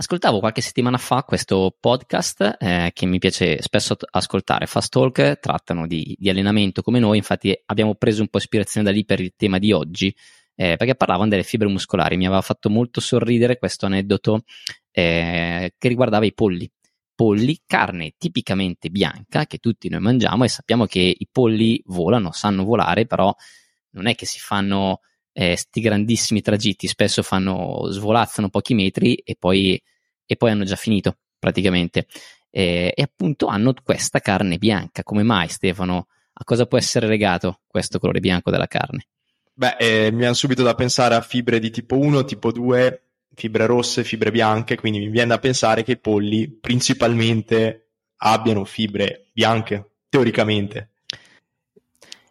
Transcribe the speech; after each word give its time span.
Ascoltavo 0.00 0.38
qualche 0.38 0.62
settimana 0.62 0.96
fa 0.96 1.24
questo 1.24 1.76
podcast 1.78 2.56
eh, 2.58 2.90
che 2.94 3.04
mi 3.04 3.18
piace 3.18 3.60
spesso 3.60 3.94
ascoltare, 4.12 4.64
Fast 4.64 4.90
Talk, 4.90 5.38
trattano 5.38 5.86
di, 5.86 6.16
di, 6.18 6.30
allenamento 6.30 6.80
come 6.80 6.98
noi, 6.98 7.18
infatti 7.18 7.54
abbiamo 7.66 7.94
preso 7.96 8.22
un 8.22 8.28
po' 8.28 8.38
ispirazione 8.38 8.86
da 8.86 8.94
lì 8.94 9.04
per 9.04 9.20
il 9.20 9.34
tema 9.36 9.58
di 9.58 9.72
oggi, 9.72 10.08
eh, 10.54 10.76
perché 10.78 10.94
parlavano 10.94 11.28
delle 11.28 11.42
fibre 11.42 11.68
muscolari, 11.68 12.16
mi 12.16 12.24
aveva 12.24 12.40
fatto 12.40 12.70
molto 12.70 12.98
sorridere 12.98 13.58
questo 13.58 13.84
aneddoto 13.84 14.44
eh, 14.90 15.74
che 15.76 15.88
riguardava 15.88 16.24
i 16.24 16.32
polli. 16.32 16.66
Polli, 17.14 17.60
carne 17.66 18.14
tipicamente 18.16 18.88
bianca 18.88 19.44
che 19.44 19.58
tutti 19.58 19.90
noi 19.90 20.00
mangiamo 20.00 20.44
e 20.44 20.48
sappiamo 20.48 20.86
che 20.86 21.14
i 21.14 21.28
polli 21.30 21.78
volano, 21.84 22.32
sanno 22.32 22.64
volare, 22.64 23.04
però 23.04 23.34
non 23.90 24.06
è 24.06 24.14
che 24.14 24.24
si 24.24 24.38
fanno 24.38 25.00
eh, 25.32 25.56
sti 25.56 25.80
grandissimi 25.80 26.40
tragitti, 26.40 26.86
spesso 26.86 27.22
fanno, 27.22 27.86
svolazzano 27.90 28.48
pochi 28.48 28.74
metri 28.74 29.14
e 29.14 29.36
poi, 29.38 29.80
e 30.32 30.36
poi 30.36 30.52
hanno 30.52 30.62
già 30.62 30.76
finito 30.76 31.16
praticamente. 31.40 32.06
Eh, 32.50 32.92
e 32.94 33.02
appunto 33.02 33.46
hanno 33.46 33.74
questa 33.82 34.20
carne 34.20 34.58
bianca. 34.58 35.02
Come 35.02 35.24
mai, 35.24 35.48
Stefano? 35.48 36.06
A 36.32 36.44
cosa 36.44 36.66
può 36.66 36.78
essere 36.78 37.08
legato 37.08 37.62
questo 37.66 37.98
colore 37.98 38.20
bianco 38.20 38.52
della 38.52 38.68
carne? 38.68 39.06
Beh, 39.52 39.76
eh, 39.78 40.10
mi 40.12 40.18
viene 40.18 40.34
subito 40.34 40.62
da 40.62 40.76
pensare 40.76 41.16
a 41.16 41.20
fibre 41.20 41.58
di 41.58 41.70
tipo 41.70 41.98
1, 41.98 42.24
tipo 42.24 42.52
2, 42.52 43.02
fibre 43.34 43.66
rosse, 43.66 44.04
fibre 44.04 44.30
bianche, 44.30 44.76
quindi 44.76 45.00
mi 45.00 45.08
viene 45.08 45.30
da 45.30 45.38
pensare 45.40 45.82
che 45.82 45.92
i 45.92 45.98
polli 45.98 46.48
principalmente 46.48 47.88
abbiano 48.18 48.64
fibre 48.64 49.26
bianche, 49.32 49.90
teoricamente. 50.08 50.90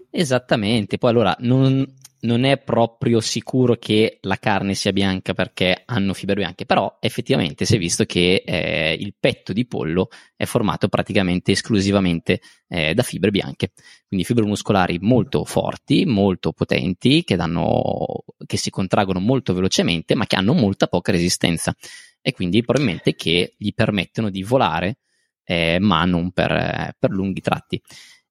Esattamente, 0.10 0.98
poi 0.98 1.10
allora 1.10 1.36
non, 1.40 1.86
non 2.22 2.44
è 2.44 2.58
proprio 2.58 3.22
sicuro 3.22 3.76
che 3.76 4.18
la 4.22 4.38
carne 4.38 4.74
sia 4.74 4.92
bianca 4.92 5.34
perché 5.34 5.84
hanno 5.86 6.14
fibre 6.14 6.36
bianche, 6.36 6.66
però 6.66 6.98
effettivamente 7.00 7.66
si 7.66 7.76
è 7.76 7.78
visto 7.78 8.06
che 8.06 8.44
eh, 8.46 8.98
il 9.00 9.14
petto 9.18 9.54
di 9.54 9.66
pollo 9.66 10.10
è 10.36 10.46
formato 10.46 10.90
praticamente 10.90 11.52
esclusivamente 11.52 12.42
eh, 12.68 12.94
da 12.94 13.04
fibre 13.04 13.32
bianche, 13.32 13.72
quindi 14.08 14.26
fibre 14.26 14.46
muscolari 14.46 14.98
molto 15.00 15.46
forti, 15.46 16.06
molto 16.06 16.52
potenti, 16.52 17.24
che, 17.24 17.36
danno, 17.36 18.24
che 18.46 18.58
si 18.58 18.70
contraggono 18.70 19.20
molto 19.20 19.54
velocemente, 19.54 20.16
ma 20.16 20.26
che 20.26 20.36
hanno 20.36 20.54
molta 20.54 20.88
poca 20.88 21.12
resistenza. 21.12 21.74
E 22.22 22.34
quindi 22.34 22.62
probabilmente 22.64 23.16
che 23.16 23.54
gli 23.58 23.74
permettono 23.74 24.30
di 24.30 24.44
volare, 24.44 24.98
eh, 25.46 25.78
ma 25.80 26.04
non 26.04 26.32
per, 26.32 26.96
per 27.00 27.12
lunghi 27.12 27.40
tratti. 27.40 27.82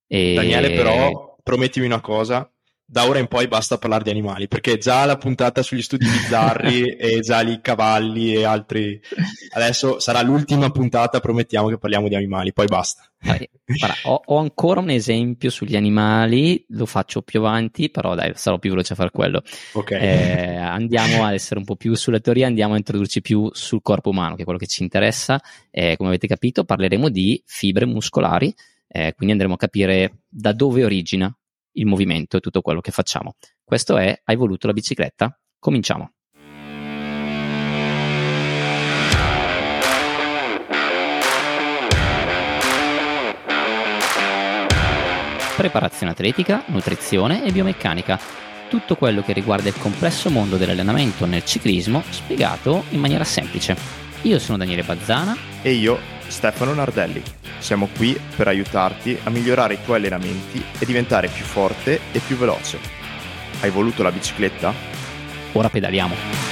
E... 0.06 0.34
Daniele, 0.34 0.70
però, 0.72 1.36
promettimi 1.42 1.86
una 1.86 2.00
cosa, 2.00 2.50
da 2.91 3.06
ora 3.06 3.19
in 3.19 3.27
poi 3.27 3.48
basta 3.48 3.77
parlare 3.77 4.03
di 4.03 4.08
animali, 4.08 4.48
perché 4.48 4.78
già 4.78 5.05
la 5.05 5.19
puntata 5.19 5.62
sugli 5.62 5.83
studi 5.83 6.06
bizzarri 6.06 6.89
e 6.97 7.20
già 7.20 7.41
lì 7.41 7.61
cavalli 7.61 8.33
e 8.33 8.44
altri. 8.44 8.98
Adesso 9.50 10.00
sarà 10.00 10.22
l'ultima 10.22 10.70
puntata, 10.70 11.20
promettiamo 11.20 11.69
che 11.69 11.77
parliamo 11.77 12.09
di 12.09 12.14
animali, 12.14 12.55
poi 12.55 12.66
basta. 12.66 13.03
Guarda, 13.20 13.94
ho, 14.05 14.22
ho, 14.25 14.39
ancora 14.39 14.81
un 14.81 14.89
esempio 14.89 15.50
sugli 15.50 15.77
animali, 15.77 16.64
lo 16.69 16.86
faccio 16.86 17.20
più 17.20 17.41
avanti, 17.41 17.91
però 17.91 18.14
dai, 18.14 18.33
sarò 18.36 18.59
più 18.59 18.70
veloce 18.70 18.94
a 18.94 18.97
fare 18.97 19.11
quello. 19.11 19.42
Okay. 19.72 20.00
Eh, 20.00 20.56
andiamo 20.56 21.27
ad 21.27 21.34
essere 21.34 21.59
un 21.59 21.66
po' 21.66 21.77
più 21.77 21.94
sulla 21.94 22.20
teoria, 22.20 22.47
andiamo 22.47 22.72
a 22.72 22.78
introdurci 22.78 23.20
più 23.20 23.50
sul 23.53 23.83
corpo 23.83 24.09
umano, 24.09 24.34
che 24.34 24.42
è 24.42 24.44
quello 24.44 24.59
che 24.59 24.66
ci 24.66 24.83
interessa. 24.83 25.39
Eh, 25.70 25.98
come 25.98 26.09
avete 26.09 26.27
capito, 26.27 26.64
parleremo 26.64 27.11
di 27.11 27.42
fibre 27.44 27.84
muscolari. 27.84 28.55
Eh, 28.91 29.12
quindi 29.14 29.33
andremo 29.33 29.53
a 29.53 29.59
capire 29.59 30.20
da 30.27 30.55
dove 30.55 30.83
origina 30.83 31.31
il 31.78 31.86
movimento 31.86 32.36
e 32.36 32.40
tutto 32.40 32.60
quello 32.60 32.80
che 32.80 32.90
facciamo. 32.90 33.34
Questo 33.64 33.96
è 33.96 34.20
Hai 34.24 34.36
voluto 34.36 34.66
la 34.66 34.72
bicicletta? 34.72 35.36
Cominciamo. 35.58 36.12
Preparazione 45.56 46.12
atletica, 46.12 46.62
nutrizione 46.66 47.44
e 47.44 47.50
biomeccanica. 47.50 48.19
Tutto 48.69 48.94
quello 48.94 49.22
che 49.22 49.32
riguarda 49.32 49.69
il 49.69 49.76
complesso 49.76 50.30
mondo 50.30 50.56
dell'allenamento 50.56 51.26
nel 51.26 51.44
ciclismo 51.44 52.03
spiegato 52.10 52.84
in 52.91 53.00
maniera 53.00 53.24
semplice. 53.24 53.76
Io 54.22 54.38
sono 54.38 54.56
Daniele 54.56 54.84
Bazzana 54.84 55.36
e 55.62 55.72
io 55.72 56.17
Stefano 56.28 56.75
Nardelli. 56.75 57.22
Siamo 57.59 57.89
qui 57.97 58.19
per 58.37 58.47
aiutarti 58.47 59.19
a 59.25 59.31
migliorare 59.31 59.75
i 59.75 59.78
tuoi 59.84 59.97
allenamenti 59.97 60.62
e 60.78 60.87
diventare 60.87 61.28
più 61.28 61.44
forte 61.44 62.00
e 62.12 62.21
più 62.21 62.37
veloce. 62.37 62.78
Hai 63.61 63.71
voluto 63.71 64.03
la 64.03 64.12
bicicletta? 64.12 64.72
Ora 65.53 65.69
pedaliamo. 65.69 66.49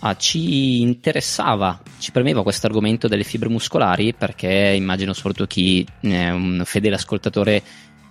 Ah, 0.00 0.16
ci 0.16 0.80
interessava, 0.80 1.82
ci 1.98 2.12
premeva 2.12 2.44
questo 2.44 2.66
argomento 2.66 3.08
delle 3.08 3.24
fibre 3.24 3.48
muscolari 3.48 4.14
perché 4.14 4.72
immagino 4.76 5.12
soprattutto 5.12 5.46
chi 5.46 5.84
è 6.00 6.30
un 6.30 6.62
fedele 6.64 6.94
ascoltatore 6.94 7.62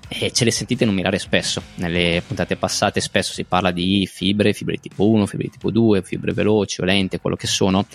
e 0.08 0.32
ce 0.32 0.44
le 0.46 0.52
sentite 0.52 0.86
nominare 0.86 1.20
spesso. 1.20 1.62
Nelle 1.76 2.24
puntate 2.26 2.56
passate 2.56 3.02
spesso 3.02 3.34
si 3.34 3.44
parla 3.44 3.72
di 3.72 4.08
fibre, 4.12 4.54
fibre 4.54 4.78
tipo 4.78 5.08
1, 5.08 5.26
fibre 5.26 5.50
tipo 5.50 5.72
2, 5.72 6.02
fibre 6.02 6.34
veloci 6.34 6.82
o 6.82 6.86
lente, 6.86 7.20
quello 7.20 7.36
che 7.36 7.48
sono, 7.48 7.86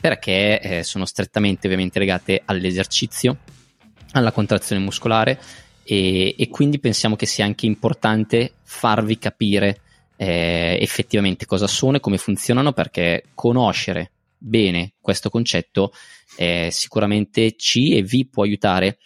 perché 0.00 0.60
eh, 0.60 0.82
sono 0.84 1.04
strettamente 1.04 1.66
ovviamente 1.66 1.98
legate 1.98 2.42
all'esercizio, 2.44 3.38
alla 4.12 4.32
contrazione 4.32 4.82
muscolare 4.82 5.40
e, 5.82 6.34
e, 6.36 6.48
quindi 6.48 6.78
pensiamo 6.78 7.16
che 7.16 7.26
sia 7.26 7.44
anche 7.44 7.66
importante 7.66 8.54
farvi 8.62 9.18
capire 9.18 9.80
eh, 10.16 10.78
effettivamente 10.80 11.46
cosa 11.46 11.66
sono 11.66 11.98
e 11.98 12.00
come 12.00 12.18
funzionano 12.18 12.72
perché 12.72 13.24
conoscere 13.34 14.10
bene 14.38 14.94
questo 15.00 15.30
concetto 15.30 15.92
eh, 16.36 16.68
sicuramente 16.70 17.54
ci 17.56 17.96
e 17.96 18.02
vi 18.02 18.26
può 18.26 18.42
aiutare 18.42 18.98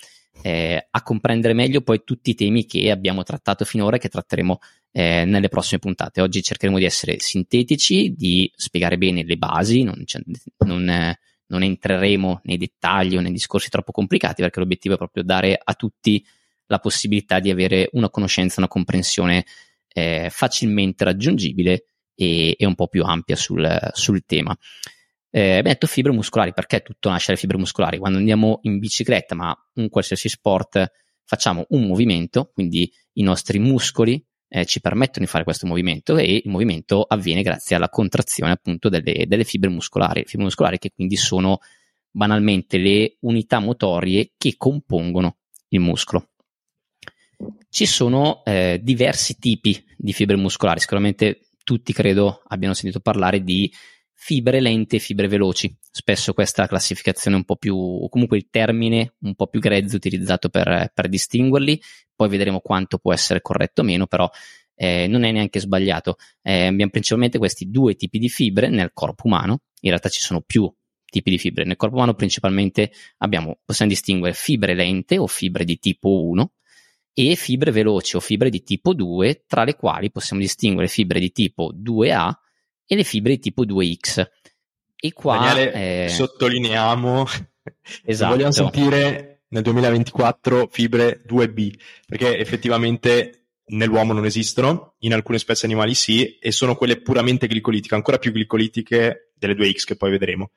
eh, 0.43 0.89
a 0.91 1.03
comprendere 1.03 1.55
meglio 1.55 1.83
poi 1.83 2.03
tutti 2.05 2.31
i 2.31 2.35
temi 2.35 2.67
che 2.67 2.91
abbiamo 2.91 3.23
trattato 3.23 3.65
finora 3.65 3.97
e 3.97 3.99
che 3.99 4.09
tratteremo 4.09 4.59
eh, 4.93 5.25
nelle 5.25 5.49
prossime 5.49 5.79
puntate. 5.79 6.21
Oggi 6.21 6.43
cercheremo 6.43 6.79
di 6.79 6.85
essere 6.85 7.17
sintetici, 7.19 8.15
di 8.17 8.51
spiegare 8.55 8.99
bene 8.99 9.25
le 9.25 9.37
basi, 9.37 9.83
non, 9.83 10.03
non, 10.59 10.89
eh, 10.89 11.19
non 11.47 11.63
entreremo 11.63 12.41
nei 12.45 12.57
dettagli 12.57 13.17
o 13.17 13.21
nei 13.21 13.33
discorsi 13.33 13.69
troppo 13.69 13.93
complicati 13.93 14.43
perché 14.43 14.61
l'obiettivo 14.61 14.95
è 14.95 14.99
proprio 14.99 15.23
dare 15.23 15.61
a 15.63 15.75
tutti 15.75 16.25
la 16.67 16.79
possibilità 16.79 17.41
di 17.41 17.51
avere 17.51 17.89
una 17.93 18.11
conoscenza, 18.11 18.57
una 18.59 18.69
comprensione 18.69 19.45
eh, 19.93 20.29
facilmente 20.31 21.05
raggiungibile 21.05 21.85
e, 22.15 22.55
e, 22.57 22.67
un 22.67 22.75
po' 22.75 22.87
più 22.87 23.03
ampia 23.03 23.35
sul, 23.37 23.91
sul 23.93 24.25
tema. 24.25 24.57
Eh, 25.31 25.61
detto 25.63 25.87
fibre 25.87 26.13
muscolari, 26.13 26.53
perché 26.53 26.81
tutto 26.81 27.09
nasce 27.09 27.27
dalle 27.29 27.39
fibre 27.39 27.57
muscolari? 27.57 27.99
Quando 27.99 28.19
andiamo 28.19 28.59
in 28.63 28.79
bicicletta, 28.79 29.35
ma 29.35 29.57
in 29.75 29.89
qualsiasi 29.89 30.29
sport, 30.29 30.91
facciamo 31.25 31.65
un 31.71 31.87
movimento, 31.87 32.51
quindi 32.53 32.91
i 33.15 33.23
nostri 33.23 33.59
muscoli 33.59 34.23
eh, 34.49 34.65
ci 34.67 34.81
permettono 34.81 35.25
di 35.25 35.31
fare 35.31 35.45
questo 35.45 35.67
movimento 35.67 36.17
e 36.17 36.43
il 36.45 36.51
movimento 36.51 37.03
avviene 37.03 37.43
grazie 37.43 37.77
alla 37.77 37.89
contrazione 37.89 38.51
appunto 38.51 38.89
delle, 38.89 39.27
delle 39.29 39.45
fibre 39.45 39.71
muscolari, 39.71 40.25
fibre 40.27 40.47
muscolari 40.47 40.79
che 40.79 40.91
quindi 40.93 41.17
sono 41.17 41.61
banalmente 42.11 42.77
le 42.77 43.17
unità 43.21 43.61
motorie 43.61 44.33
che 44.37 44.55
compongono 44.57 45.37
il 45.69 45.79
muscolo. 45.79 46.31
Ci 47.69 47.87
sono 47.87 48.43
eh, 48.45 48.81
diversi 48.83 49.39
tipi 49.39 49.83
di 49.97 50.13
fibre 50.13 50.37
muscolari, 50.37 50.81
sicuramente 50.81 51.51
tutti 51.63 51.93
credo 51.93 52.43
abbiano 52.49 52.75
sentito 52.75 52.99
parlare 52.99 53.45
di 53.45 53.73
fibre 54.23 54.61
lente 54.61 54.97
e 54.97 54.99
fibre 54.99 55.29
veloci. 55.29 55.75
Spesso 55.91 56.35
questa 56.35 56.59
è 56.59 56.65
la 56.65 56.69
classificazione 56.69 57.37
un 57.37 57.45
po' 57.45 57.57
più, 57.57 57.75
o 57.75 58.07
comunque 58.11 58.37
il 58.37 58.49
termine 58.51 59.15
un 59.21 59.35
po' 59.35 59.47
più 59.47 59.61
grezzo 59.61 59.97
utilizzato 59.97 60.51
per, 60.51 60.93
per 60.93 61.09
distinguerli, 61.09 61.81
poi 62.15 62.29
vedremo 62.29 62.61
quanto 62.61 62.99
può 62.99 63.15
essere 63.15 63.41
corretto 63.41 63.81
o 63.81 63.85
meno, 63.85 64.07
però 64.07 64.31
eh, 64.75 65.07
non 65.07 65.25
è 65.25 65.33
neanche 65.33 65.59
sbagliato. 65.59 66.17
Eh, 66.43 66.67
abbiamo 66.67 66.91
principalmente 66.91 67.39
questi 67.39 67.71
due 67.71 67.95
tipi 67.97 68.19
di 68.19 68.29
fibre 68.29 68.69
nel 68.69 68.91
corpo 68.93 69.27
umano, 69.27 69.63
in 69.81 69.89
realtà 69.89 70.11
ci 70.11 70.21
sono 70.21 70.43
più 70.43 70.71
tipi 71.07 71.31
di 71.31 71.39
fibre. 71.39 71.65
Nel 71.65 71.77
corpo 71.77 71.97
umano 71.97 72.13
principalmente 72.13 72.93
abbiamo, 73.19 73.59
possiamo 73.65 73.91
distinguere 73.91 74.35
fibre 74.35 74.75
lente 74.75 75.17
o 75.17 75.27
fibre 75.27 75.65
di 75.65 75.79
tipo 75.79 76.23
1 76.25 76.53
e 77.15 77.35
fibre 77.37 77.71
veloci 77.71 78.17
o 78.17 78.21
fibre 78.21 78.51
di 78.51 78.63
tipo 78.63 78.93
2, 78.93 79.45
tra 79.47 79.65
le 79.65 79.77
quali 79.77 80.11
possiamo 80.11 80.43
distinguere 80.43 80.89
fibre 80.89 81.19
di 81.21 81.33
tipo 81.33 81.73
2A 81.75 82.33
e 82.93 82.97
le 82.97 83.05
fibre 83.05 83.39
tipo 83.39 83.65
2X. 83.65 84.27
E 84.97 85.13
qua 85.13 85.39
Daniele, 85.39 86.05
eh... 86.05 86.09
sottolineiamo 86.09 87.25
esatto. 88.05 88.33
vogliamo 88.33 88.51
sentire 88.51 89.43
nel 89.51 89.63
2024 89.63 90.69
fibre 90.73 91.23
2B, 91.25 91.73
perché 92.09 92.37
effettivamente 92.37 93.45
nell'uomo 93.67 94.13
non 94.13 94.25
esistono, 94.25 94.95
in 95.01 95.13
alcune 95.13 95.39
specie 95.39 95.67
animali 95.67 95.95
sì, 95.95 96.37
e 96.39 96.51
sono 96.51 96.75
quelle 96.75 97.01
puramente 97.01 97.47
glicolitiche, 97.47 97.95
ancora 97.95 98.19
più 98.19 98.33
glicolitiche 98.33 99.31
delle 99.35 99.55
2X 99.55 99.85
che 99.85 99.97
poi 99.97 100.11
vedremo. 100.11 100.51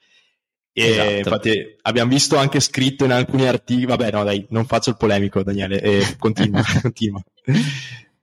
E 0.74 0.90
esatto. 0.90 1.12
infatti 1.12 1.76
abbiamo 1.84 2.10
visto 2.10 2.36
anche 2.36 2.60
scritto 2.60 3.06
in 3.06 3.12
alcuni 3.12 3.48
articoli, 3.48 3.86
vabbè 3.86 4.12
no 4.12 4.24
dai, 4.24 4.44
non 4.50 4.66
faccio 4.66 4.90
il 4.90 4.98
polemico 4.98 5.44
Daniele, 5.44 5.80
eh, 5.80 6.16
continua, 6.18 6.64
continua. 6.82 7.24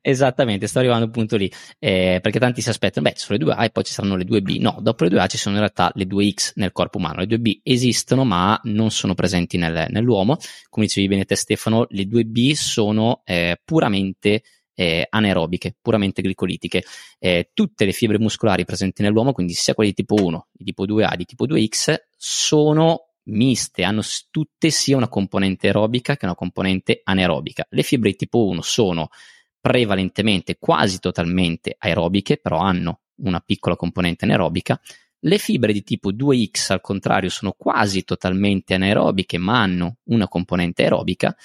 Esattamente, 0.02 0.67
sto 0.67 0.79
arrivando 0.79 1.05
appunto 1.05 1.37
lì, 1.37 1.50
eh, 1.79 2.20
perché 2.23 2.38
tanti 2.38 2.62
si 2.62 2.70
aspettano, 2.70 3.06
beh, 3.08 3.17
ci 3.17 3.25
sono 3.25 3.38
le 3.38 3.44
2A 3.44 3.64
e 3.64 3.70
poi 3.70 3.85
ci 3.85 3.93
saranno 3.93 4.17
le 4.17 4.25
2B. 4.25 4.58
No, 4.58 4.79
dopo 4.81 5.05
le 5.05 5.11
2A 5.11 5.29
ci 5.29 5.37
sono 5.37 5.56
in 5.56 5.61
realtà 5.61 5.91
le 5.94 6.05
2X 6.06 6.52
nel 6.55 6.73
corpo 6.73 6.97
umano. 6.97 7.20
Le 7.20 7.26
2B 7.26 7.61
esistono, 7.62 8.25
ma 8.25 8.58
non 8.64 8.91
sono 8.91 9.14
presenti 9.14 9.58
nel, 9.58 9.87
nell'uomo. 9.91 10.38
Come 10.70 10.87
dicevi 10.87 11.06
bene 11.06 11.26
te 11.26 11.37
Stefano, 11.37 11.87
le 11.91 12.05
2B 12.05 12.52
sono 12.52 13.20
eh, 13.25 13.61
puramente 13.62 14.43
eh, 14.75 15.06
anaerobiche, 15.08 15.76
puramente 15.82 16.23
glicolitiche. 16.23 16.82
Eh, 17.19 17.50
tutte 17.53 17.85
le 17.85 17.93
fibre 17.93 18.19
muscolari 18.19 18.64
presenti 18.64 19.03
nell'uomo, 19.03 19.32
quindi 19.32 19.53
sia 19.53 19.75
quelle 19.75 19.91
di 19.91 19.96
tipo 19.96 20.14
1, 20.14 20.49
di 20.50 20.64
tipo 20.64 20.87
2A, 20.87 21.14
di 21.14 21.26
tipo 21.26 21.46
2X, 21.46 21.96
sono 22.17 23.08
miste, 23.25 23.82
hanno 23.85 24.03
tutte 24.31 24.70
sia 24.70 24.96
una 24.96 25.08
componente 25.08 25.67
aerobica 25.67 26.17
che 26.17 26.25
una 26.25 26.35
componente 26.35 27.03
anaerobica. 27.05 27.67
Le 27.69 27.82
fibre 27.82 28.11
di 28.12 28.17
tipo 28.17 28.46
1 28.46 28.62
sono 28.62 29.11
prevalentemente, 29.60 30.56
quasi 30.58 30.98
totalmente 30.98 31.76
aerobiche, 31.78 32.38
però 32.38 32.58
hanno 32.58 33.00
una 33.16 33.40
piccola 33.40 33.76
componente 33.76 34.24
anaerobica. 34.24 34.80
Le 35.20 35.38
fibre 35.38 35.72
di 35.72 35.82
tipo 35.82 36.12
2X, 36.12 36.72
al 36.72 36.80
contrario, 36.80 37.28
sono 37.28 37.52
quasi 37.52 38.04
totalmente 38.04 38.74
anaerobiche, 38.74 39.36
ma 39.38 39.60
hanno 39.60 39.98
una 40.04 40.28
componente 40.28 40.82
aerobica. 40.82 41.36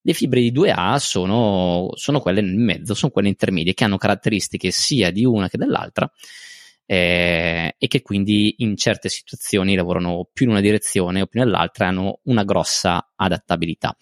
Le 0.00 0.12
fibre 0.14 0.40
di 0.40 0.50
2A 0.52 0.96
sono, 0.96 1.90
sono 1.94 2.20
quelle 2.20 2.40
nel 2.40 2.56
mezzo, 2.56 2.94
sono 2.94 3.12
quelle 3.12 3.28
intermedie, 3.28 3.74
che 3.74 3.84
hanno 3.84 3.98
caratteristiche 3.98 4.70
sia 4.70 5.10
di 5.10 5.24
una 5.24 5.48
che 5.48 5.58
dell'altra 5.58 6.10
eh, 6.90 7.74
e 7.76 7.86
che 7.86 8.00
quindi 8.00 8.54
in 8.58 8.74
certe 8.76 9.10
situazioni 9.10 9.74
lavorano 9.74 10.26
più 10.32 10.46
in 10.46 10.52
una 10.52 10.62
direzione 10.62 11.20
o 11.20 11.26
più 11.26 11.40
nell'altra 11.40 11.84
e 11.84 11.88
hanno 11.88 12.20
una 12.24 12.44
grossa 12.44 13.12
adattabilità. 13.14 13.94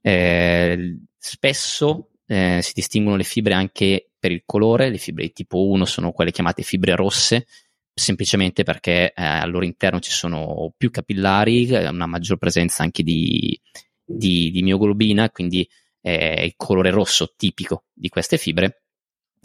Eh, 0.00 0.98
spesso 1.18 2.10
eh, 2.26 2.60
si 2.62 2.72
distinguono 2.74 3.16
le 3.16 3.24
fibre 3.24 3.54
anche 3.54 4.10
per 4.18 4.32
il 4.32 4.42
colore, 4.46 4.90
le 4.90 4.98
fibre 4.98 5.24
di 5.24 5.32
tipo 5.32 5.68
1 5.68 5.84
sono 5.84 6.12
quelle 6.12 6.32
chiamate 6.32 6.62
fibre 6.62 6.94
rosse, 6.96 7.46
semplicemente 7.92 8.62
perché 8.64 9.12
eh, 9.12 9.22
al 9.22 9.50
loro 9.50 9.64
interno 9.64 10.00
ci 10.00 10.10
sono 10.10 10.72
più 10.76 10.90
capillari, 10.90 11.70
una 11.70 12.06
maggior 12.06 12.38
presenza 12.38 12.82
anche 12.82 13.02
di, 13.02 13.58
di, 14.04 14.50
di 14.50 14.62
mioglobina, 14.62 15.30
quindi 15.30 15.68
eh, 16.00 16.44
il 16.44 16.54
colore 16.56 16.90
rosso 16.90 17.34
tipico 17.36 17.84
di 17.92 18.08
queste 18.08 18.38
fibre. 18.38 18.82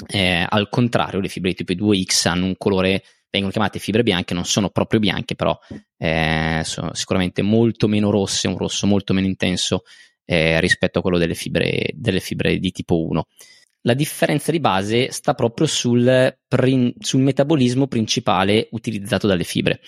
Eh, 0.08 0.46
al 0.48 0.70
contrario, 0.70 1.20
le 1.20 1.28
fibre 1.28 1.54
di 1.54 1.64
tipo 1.64 1.74
2X 1.74 2.30
hanno 2.30 2.46
un 2.46 2.56
colore, 2.58 3.04
vengono 3.30 3.52
chiamate 3.52 3.80
fibre 3.80 4.02
bianche, 4.02 4.34
non 4.34 4.46
sono 4.46 4.70
proprio 4.70 5.00
bianche, 5.00 5.36
però 5.36 5.58
eh, 5.98 6.62
sono 6.64 6.94
sicuramente 6.94 7.42
molto 7.42 7.88
meno 7.88 8.10
rosse, 8.10 8.48
un 8.48 8.58
rosso 8.58 8.88
molto 8.88 9.14
meno 9.14 9.28
intenso 9.28 9.84
eh, 10.30 10.60
rispetto 10.60 11.00
a 11.00 11.02
quello 11.02 11.18
delle 11.18 11.34
fibre, 11.34 11.90
delle 11.96 12.20
fibre 12.20 12.60
di 12.60 12.72
tipo 12.72 13.04
1. 13.04 13.26
La 13.82 13.96
differenza 13.96 14.52
di 14.52 14.60
base 14.60 15.12
sta 15.12 15.34
proprio 15.34 15.66
sul, 15.66 16.38
sul 17.00 17.22
metabolismo 17.22 17.88
principale 17.88 18.68
utilizzato 18.72 19.26
dalle 19.26 19.44
fibre. 19.44 19.82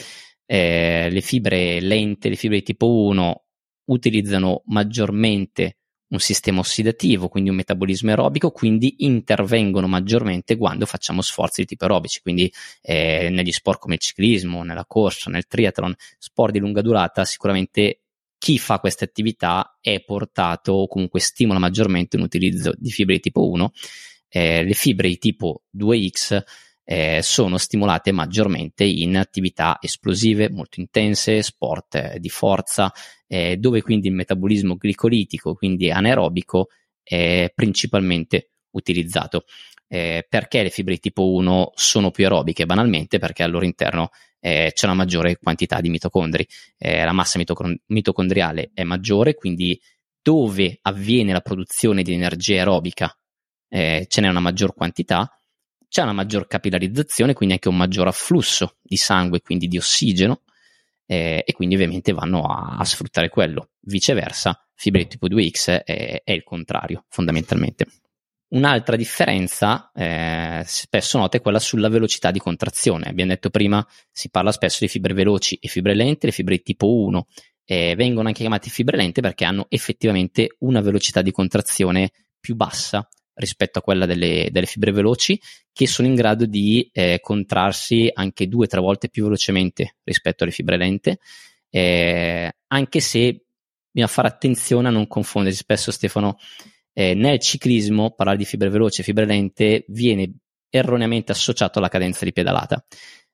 Eh, 0.48 1.10
le 1.12 1.22
fibre 1.22 1.80
lente, 1.80 2.30
le 2.30 2.36
fibre 2.36 2.58
di 2.58 2.64
tipo 2.64 3.04
1 3.04 3.44
utilizzano 3.92 4.64
maggiormente 4.66 5.78
un 6.08 6.20
sistema 6.20 6.60
ossidativo, 6.60 7.28
quindi 7.28 7.52
un 7.52 7.58
metabolismo 7.58 8.10
aerobico, 8.10 8.50
quindi 8.50 8.96
intervengono 9.06 9.88
maggiormente 9.88 10.58
quando 10.58 10.86
facciamo 10.88 11.22
sforzi 11.22 11.62
di 11.62 11.68
tipo 11.68 11.84
aerobici, 11.84 12.20
quindi 12.22 12.52
eh, 12.82 13.30
negli 13.30 13.52
sport 13.52 13.80
come 13.80 13.94
il 13.94 14.02
ciclismo, 14.02 14.64
nella 14.64 14.86
corsa, 14.86 15.30
nel 15.30 15.46
triathlon, 15.46 15.94
sport 16.18 16.52
di 16.52 16.60
lunga 16.60 16.82
durata, 16.82 17.24
sicuramente 17.26 18.01
chi 18.42 18.58
fa 18.58 18.80
queste 18.80 19.06
attività 19.06 19.78
è 19.80 20.04
portato 20.04 20.72
o 20.74 20.88
comunque 20.88 21.20
stimola 21.20 21.60
maggiormente 21.60 22.18
un 22.18 22.24
utilizzo 22.24 22.74
di 22.76 22.90
fibre 22.90 23.14
di 23.14 23.22
tipo 23.22 23.48
1. 23.48 23.72
Eh, 24.30 24.64
le 24.64 24.74
fibre 24.74 25.10
di 25.10 25.20
tipo 25.20 25.62
2X 25.78 26.42
eh, 26.84 27.20
sono 27.22 27.60
stimolate 27.60 28.12
maggiormente 28.12 28.84
in 28.84 29.16
attività 29.16 29.78
esplosive 29.80 30.50
molto 30.50 30.80
intense, 30.80 31.44
sport 31.44 31.94
eh, 31.94 32.18
di 32.20 32.30
forza, 32.30 32.92
eh, 33.28 33.58
dove 33.58 33.84
quindi 33.84 34.08
il 34.08 34.16
metabolismo 34.16 34.76
glicolitico, 34.76 35.54
quindi 35.54 35.92
anaerobico, 35.92 36.70
è 37.04 37.52
principalmente 37.54 38.54
utilizzato. 38.72 39.46
Eh, 39.88 40.26
perché 40.28 40.64
le 40.64 40.72
fibre 40.72 40.96
di 40.96 41.00
tipo 41.00 41.32
1 41.32 41.74
sono 41.76 42.10
più 42.10 42.24
aerobiche? 42.24 42.66
Banalmente 42.66 43.20
perché 43.20 43.44
al 43.44 43.52
loro 43.52 43.66
interno 43.66 44.10
eh, 44.42 44.72
c'è 44.74 44.86
una 44.86 44.96
maggiore 44.96 45.38
quantità 45.38 45.80
di 45.80 45.90
mitocondri, 45.90 46.46
eh, 46.78 47.06
la 47.06 47.14
massa 47.14 47.38
mitocond- 47.38 47.80
mitocondriale 47.88 48.72
è 48.74 48.84
maggiore, 48.84 49.36
quindi 49.36 49.80
dove 50.22 50.80
avviene 50.82 51.32
la 51.32 51.42
produzione 51.42 52.04
di 52.04 52.14
energia 52.14 52.56
aerobica 52.56 53.16
ce 53.74 54.20
n'è 54.20 54.28
una 54.28 54.42
maggior 54.42 54.74
quantità 54.74 55.34
c'è 55.92 56.04
una 56.04 56.14
maggior 56.14 56.48
capillarizzazione, 56.48 57.34
quindi 57.34 57.56
anche 57.56 57.68
un 57.68 57.76
maggior 57.76 58.08
afflusso 58.08 58.78
di 58.82 58.96
sangue, 58.96 59.42
quindi 59.42 59.68
di 59.68 59.76
ossigeno, 59.76 60.44
eh, 61.06 61.44
e 61.46 61.52
quindi 61.52 61.76
ovviamente 61.76 62.14
vanno 62.14 62.44
a, 62.44 62.78
a, 62.78 62.86
sfruttare 62.86 63.28
quello. 63.28 63.72
Viceversa, 63.82 64.66
fibre 64.74 65.08
tipo 65.08 65.28
2X 65.28 65.84
è, 65.84 66.22
è 66.24 66.32
il 66.32 66.44
contrario, 66.44 67.04
fondamentalmente. 67.10 67.88
Un'altra 68.52 68.98
differenza, 68.98 69.92
eh, 69.94 70.64
spesso 70.66 71.18
nota, 71.18 71.38
è 71.38 71.42
quella 71.42 71.60
sulla 71.60 71.88
velocità 71.88 72.32
di 72.32 72.40
contrazione. 72.40 73.08
Abbiamo 73.08 73.32
detto 73.32 73.50
prima, 73.50 73.86
si 74.12 74.30
parla 74.30 74.52
spesso 74.52 74.80
di 74.82 74.90
fibre 74.90 75.14
veloci 75.14 75.58
e 75.62 75.70
fibre 75.70 75.96
lente, 75.96 76.26
le 76.26 76.32
fibre 76.34 76.60
tipo 76.60 76.94
1 76.94 77.28
eh, 77.72 77.96
vengono 77.96 78.28
anche 78.28 78.42
chiamate 78.42 78.70
fibre 78.70 78.98
lente 78.98 79.22
perché 79.22 79.46
hanno 79.46 79.68
effettivamente 79.70 80.56
una 80.60 80.82
velocità 80.82 81.22
di 81.22 81.32
contrazione 81.32 82.12
più 82.38 82.56
bassa 82.56 83.08
rispetto 83.36 83.80
a 83.80 83.82
quella 83.82 84.06
delle, 84.06 84.50
delle 84.52 84.66
fibre 84.66 84.92
veloci 84.92 85.40
che 85.72 85.88
sono 85.88 86.10
in 86.10 86.16
grado 86.16 86.46
di 86.46 86.90
eh, 86.92 87.20
contrarsi 87.22 88.10
anche 88.14 88.50
due 88.50 88.66
o 88.66 88.68
tre 88.68 88.82
volte 88.82 89.08
più 89.08 89.24
velocemente 89.24 89.96
rispetto 90.04 90.44
alle 90.44 90.52
fibre 90.52 90.76
lente, 90.76 91.20
eh, 91.70 92.52
anche 92.68 93.00
se 93.00 93.46
bisogna 93.90 94.12
fare 94.12 94.28
attenzione 94.28 94.90
a 94.90 94.92
non 94.92 95.08
confondere. 95.08 95.56
Spesso 95.56 95.92
Stefano, 95.92 96.38
eh, 96.94 97.14
nel 97.14 97.40
ciclismo 97.40 98.12
parlare 98.12 98.38
di 98.38 98.46
fibre 98.46 98.70
veloci 98.70 99.02
e 99.02 99.04
fibre 99.04 99.26
lente 99.26 99.86
viene 99.88 100.34
erroneamente 100.70 101.32
associato 101.32 101.80
alla 101.80 101.90
cadenza 101.90 102.26
di 102.26 102.34
pedalata. 102.34 102.84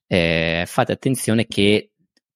Eh, 0.08 0.64
fate 0.66 0.92
attenzione 0.92 1.46
che 1.46 1.92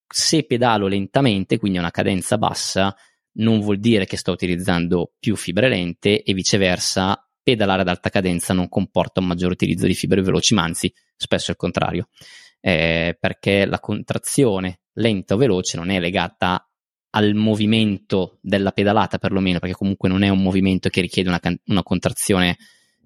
se 0.07 0.44
pedalo 0.44 0.88
lentamente, 0.88 1.57
quindi 1.57 1.77
a 1.77 1.81
una 1.81 1.91
cadenza 1.91 2.38
bassa, 2.38 2.95
non 3.33 3.62
vuol 3.62 3.79
dire 3.79 4.06
che 4.06 4.18
sto 4.18 4.31
utilizzando 4.31 5.13
più 5.19 5.35
fibre 5.35 5.69
lente 5.69 6.21
e 6.21 6.33
viceversa 6.33 7.25
pedalare 7.41 7.81
ad 7.81 7.88
alta 7.88 8.09
cadenza 8.09 8.53
non 8.53 8.69
comporta 8.69 9.19
un 9.19 9.27
maggior 9.27 9.51
utilizzo 9.51 9.88
di 9.88 9.93
fibre 9.93 10.22
veloci, 10.22 10.53
ma 10.53 10.63
anzi 10.63 10.93
spesso 11.15 11.51
il 11.51 11.57
contrario, 11.57 12.10
eh, 12.60 13.17
perché 13.19 13.65
la 13.65 13.79
contrazione 13.79 14.81
lenta 14.93 15.34
o 15.34 15.38
veloce 15.38 15.77
non 15.77 15.89
è 15.89 16.00
legata 16.00 16.71
al 17.12 17.34
movimento 17.34 18.38
della 18.41 18.72
pedalata 18.72 19.18
perlomeno, 19.18 19.60
perché 19.60 19.75
comunque 19.75 20.10
non 20.10 20.24
è 20.24 20.30
un 20.30 20.41
movimento 20.41 20.89
che 20.89 21.01
richiede 21.01 21.30
una, 21.30 21.39
una 21.65 21.84
contrazione 21.84 22.58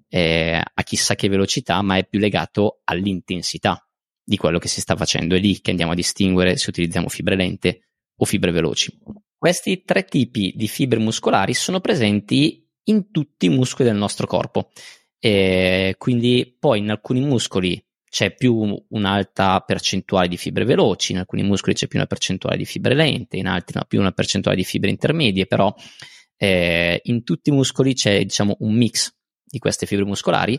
eh, 0.08 0.60
a 0.62 0.82
chissà 0.82 1.14
che 1.14 1.28
velocità, 1.28 1.80
ma 1.82 1.96
è 1.96 2.06
più 2.06 2.18
legato 2.18 2.80
all'intensità 2.84 3.80
di 4.22 4.36
quello 4.36 4.58
che 4.58 4.68
si 4.68 4.80
sta 4.80 4.96
facendo. 4.96 5.34
È 5.34 5.38
lì 5.38 5.60
che 5.60 5.70
andiamo 5.70 5.92
a 5.92 5.96
distinguere 5.96 6.56
se 6.56 6.70
utilizziamo 6.70 7.08
fibre 7.08 7.36
lente 7.36 7.88
o 8.16 8.24
fibre 8.24 8.50
veloci. 8.52 8.96
Questi 9.36 9.82
tre 9.82 10.04
tipi 10.04 10.52
di 10.56 10.68
fibre 10.68 10.98
muscolari 10.98 11.54
sono 11.54 11.80
presenti 11.80 12.66
in 12.84 13.10
tutti 13.10 13.46
i 13.46 13.50
muscoli 13.50 13.88
del 13.88 13.98
nostro 13.98 14.26
corpo. 14.26 14.70
E 15.18 15.94
quindi 15.98 16.56
poi 16.58 16.78
in 16.78 16.90
alcuni 16.90 17.20
muscoli 17.20 17.82
c'è 18.08 18.34
più 18.34 18.84
un'alta 18.88 19.60
percentuale 19.60 20.28
di 20.28 20.36
fibre 20.36 20.64
veloci, 20.64 21.12
in 21.12 21.18
alcuni 21.18 21.42
muscoli 21.42 21.74
c'è 21.74 21.86
più 21.86 21.98
una 21.98 22.06
percentuale 22.06 22.56
di 22.56 22.64
fibre 22.64 22.94
lente, 22.94 23.36
in 23.36 23.46
altri 23.46 23.80
più 23.86 24.00
una 24.00 24.12
percentuale 24.12 24.56
di 24.56 24.64
fibre 24.64 24.90
intermedie, 24.90 25.46
però 25.46 25.74
eh, 26.36 27.00
in 27.04 27.24
tutti 27.24 27.50
i 27.50 27.52
muscoli 27.52 27.94
c'è 27.94 28.22
diciamo 28.22 28.56
un 28.60 28.74
mix 28.74 29.14
di 29.44 29.58
queste 29.58 29.86
fibre 29.86 30.04
muscolari 30.04 30.58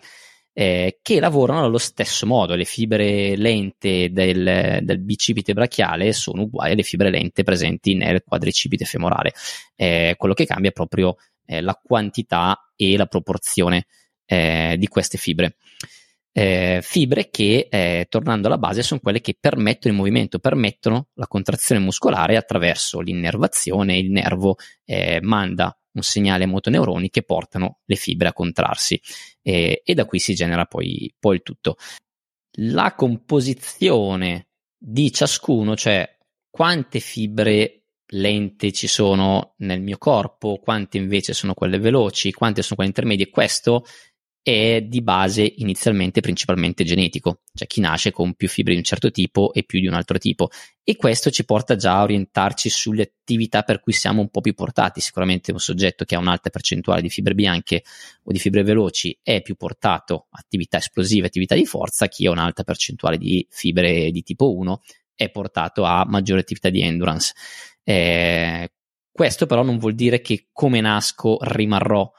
eh, 0.53 0.99
che 1.03 1.19
lavorano 1.19 1.65
allo 1.65 1.77
stesso 1.77 2.25
modo. 2.25 2.55
Le 2.55 2.65
fibre 2.65 3.35
lente 3.35 4.09
del, 4.11 4.79
del, 4.81 4.99
bicipite 4.99 5.53
brachiale 5.53 6.13
sono 6.13 6.43
uguali 6.43 6.71
alle 6.71 6.81
fibre 6.81 7.11
lente 7.11 7.43
presenti 7.43 7.93
nel 7.93 8.23
quadricipite 8.25 8.83
femorale. 8.83 9.33
Eh, 9.75 10.15
quello 10.17 10.33
che 10.33 10.47
cambia 10.47 10.71
è 10.71 10.73
proprio 10.73 11.17
eh, 11.45 11.61
la 11.61 11.79
quantità 11.81 12.71
e 12.75 12.97
la 12.97 13.05
proporzione 13.05 13.85
eh, 14.25 14.75
di 14.79 14.87
queste 14.87 15.19
fibre. 15.19 15.57
Eh, 16.37 16.81
fibre 16.83 17.31
che, 17.31 17.67
eh, 17.67 18.05
tornando 18.07 18.45
alla 18.45 18.59
base, 18.59 18.83
sono 18.83 18.99
quelle 18.99 19.21
che 19.21 19.35
permettono 19.39 19.95
il 19.95 19.99
movimento, 19.99 20.37
permettono 20.37 21.07
la 21.15 21.25
contrazione 21.25 21.81
muscolare 21.81 22.37
attraverso 22.37 22.99
l'innervazione. 22.99 23.97
Il 23.97 24.11
nervo 24.11 24.57
eh, 24.85 25.19
manda 25.19 25.75
un 25.93 26.03
segnale 26.03 26.43
ai 26.43 26.49
motoneuroni 26.51 27.09
che 27.09 27.23
portano 27.23 27.79
le 27.85 27.95
fibre 27.95 28.27
a 28.27 28.33
contrarsi 28.33 29.01
e 29.41 29.81
da 29.95 30.05
qui 30.05 30.19
si 30.19 30.35
genera 30.35 30.65
poi, 30.65 31.11
poi 31.17 31.37
il 31.37 31.41
tutto. 31.41 31.77
La 32.59 32.93
composizione 32.93 34.49
di 34.77 35.11
ciascuno, 35.11 35.75
cioè 35.75 36.07
quante 36.51 36.99
fibre 36.99 37.85
lente 38.11 38.71
ci 38.73 38.85
sono 38.85 39.55
nel 39.57 39.81
mio 39.81 39.97
corpo, 39.97 40.59
quante 40.61 40.97
invece 40.97 41.33
sono 41.33 41.55
quelle 41.55 41.79
veloci, 41.79 42.31
quante 42.31 42.61
sono 42.61 42.75
quelle 42.75 42.89
intermedie. 42.89 43.31
Questo 43.31 43.85
è 44.47 44.81
di 44.81 45.01
base 45.01 45.55
inizialmente 45.57 46.21
principalmente 46.21 46.85
genetico, 46.85 47.41
cioè 47.53 47.67
chi 47.67 47.81
nasce 47.81 48.11
con 48.11 48.33
più 48.33 48.47
fibre 48.47 48.71
di 48.71 48.79
un 48.79 48.85
certo 48.85 49.11
tipo 49.11 49.51
e 49.51 49.63
più 49.63 49.81
di 49.81 49.87
un 49.87 49.93
altro 49.93 50.17
tipo. 50.17 50.47
E 50.85 50.95
questo 50.95 51.29
ci 51.31 51.43
porta 51.43 51.75
già 51.75 51.97
a 51.97 52.03
orientarci 52.03 52.69
sulle 52.69 53.01
attività 53.01 53.63
per 53.63 53.81
cui 53.81 53.91
siamo 53.91 54.21
un 54.21 54.29
po' 54.29 54.39
più 54.39 54.53
portati, 54.53 55.01
sicuramente 55.01 55.51
un 55.51 55.59
soggetto 55.59 56.05
che 56.05 56.15
ha 56.15 56.19
un'alta 56.19 56.49
percentuale 56.49 57.01
di 57.01 57.09
fibre 57.09 57.33
bianche 57.33 57.83
o 58.23 58.31
di 58.31 58.39
fibre 58.39 58.63
veloci 58.63 59.19
è 59.21 59.41
più 59.41 59.55
portato 59.55 60.27
a 60.29 60.39
attività 60.39 60.77
esplosive, 60.77 61.27
attività 61.27 61.53
di 61.53 61.65
forza, 61.65 62.07
chi 62.07 62.25
ha 62.25 62.31
un'alta 62.31 62.63
percentuale 62.63 63.17
di 63.17 63.45
fibre 63.49 64.11
di 64.11 64.23
tipo 64.23 64.55
1 64.55 64.81
è 65.13 65.29
portato 65.29 65.83
a 65.83 66.05
maggiore 66.07 66.39
attività 66.39 66.69
di 66.69 66.81
endurance. 66.81 67.33
Eh, 67.83 68.71
questo 69.11 69.45
però 69.45 69.61
non 69.61 69.77
vuol 69.77 69.93
dire 69.93 70.21
che 70.21 70.47
come 70.53 70.79
nasco 70.79 71.37
rimarrò 71.41 72.09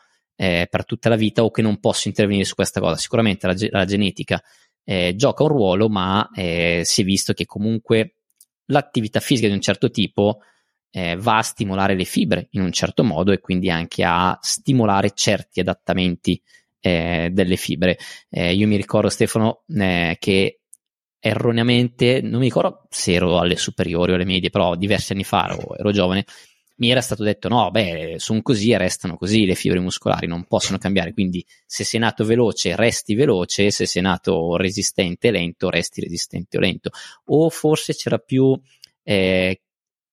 eh, 0.40 0.68
per 0.71 0.85
tutta 0.85 1.09
la 1.09 1.16
vita 1.16 1.42
o 1.42 1.50
che 1.50 1.62
non 1.62 1.80
posso 1.80 2.07
intervenire 2.07 2.45
su 2.45 2.54
questa 2.54 2.78
cosa. 2.78 2.97
Sicuramente 2.97 3.49
la, 3.49 3.54
la 3.71 3.85
genetica 3.85 4.40
eh, 4.85 5.14
gioca 5.16 5.42
un 5.42 5.49
ruolo, 5.49 5.88
ma 5.88 6.30
eh, 6.33 6.83
si 6.85 7.02
è 7.02 7.04
visto 7.04 7.33
che 7.33 7.45
comunque 7.45 8.14
l'attività 8.66 9.18
fisica 9.18 9.49
di 9.49 9.54
un 9.54 9.61
certo 9.61 9.90
tipo 9.90 10.38
eh, 10.90 11.16
va 11.16 11.38
a 11.38 11.42
stimolare 11.42 11.97
le 11.97 12.04
fibre 12.04 12.47
in 12.52 12.62
un 12.62 12.71
certo 12.71 13.02
modo 13.02 13.33
e 13.33 13.40
quindi 13.40 13.68
anche 13.68 14.04
a 14.04 14.38
stimolare 14.40 15.11
certi 15.12 15.59
adattamenti 15.59 16.40
eh, 16.80 17.30
delle 17.33 17.57
fibre. 17.57 17.99
Eh, 18.30 18.54
io 18.54 18.68
mi 18.68 18.76
ricordo, 18.76 19.09
Stefano, 19.09 19.64
che 19.66 20.61
erroneamente, 21.21 22.21
non 22.23 22.38
mi 22.38 22.45
ricordo 22.45 22.87
se 22.90 23.14
ero 23.14 23.38
alle 23.40 23.57
superiori 23.57 24.12
o 24.12 24.14
alle 24.14 24.25
medie, 24.25 24.50
però 24.50 24.76
diversi 24.76 25.12
anni 25.12 25.25
fa 25.25 25.49
ero, 25.50 25.76
ero 25.76 25.90
giovane, 25.90 26.25
mi 26.78 26.90
era 26.90 27.00
stato 27.00 27.23
detto 27.23 27.49
no, 27.49 27.70
beh, 27.70 28.14
sono 28.18 28.42
così 28.42 28.70
e 28.70 28.78
restano 28.78 29.16
così 29.16 29.47
le 29.47 29.54
fibre 29.54 29.80
muscolari, 29.80 30.26
non 30.26 30.44
possono 30.44 30.78
cambiare, 30.78 31.12
quindi 31.12 31.44
se 31.66 31.85
sei 31.85 32.00
nato 32.00 32.25
veloce 32.25 32.76
resti 32.76 33.14
veloce, 33.14 33.70
se 33.70 33.87
sei 33.87 34.02
nato 34.02 34.56
resistente 34.56 35.28
e 35.28 35.30
lento 35.32 35.70
resti 35.70 36.00
resistente 36.00 36.56
o 36.56 36.61
lento. 36.61 36.90
O 37.26 37.50
forse 37.50 37.94
c'era 37.94 38.18
più 38.18 38.58
eh, 39.02 39.61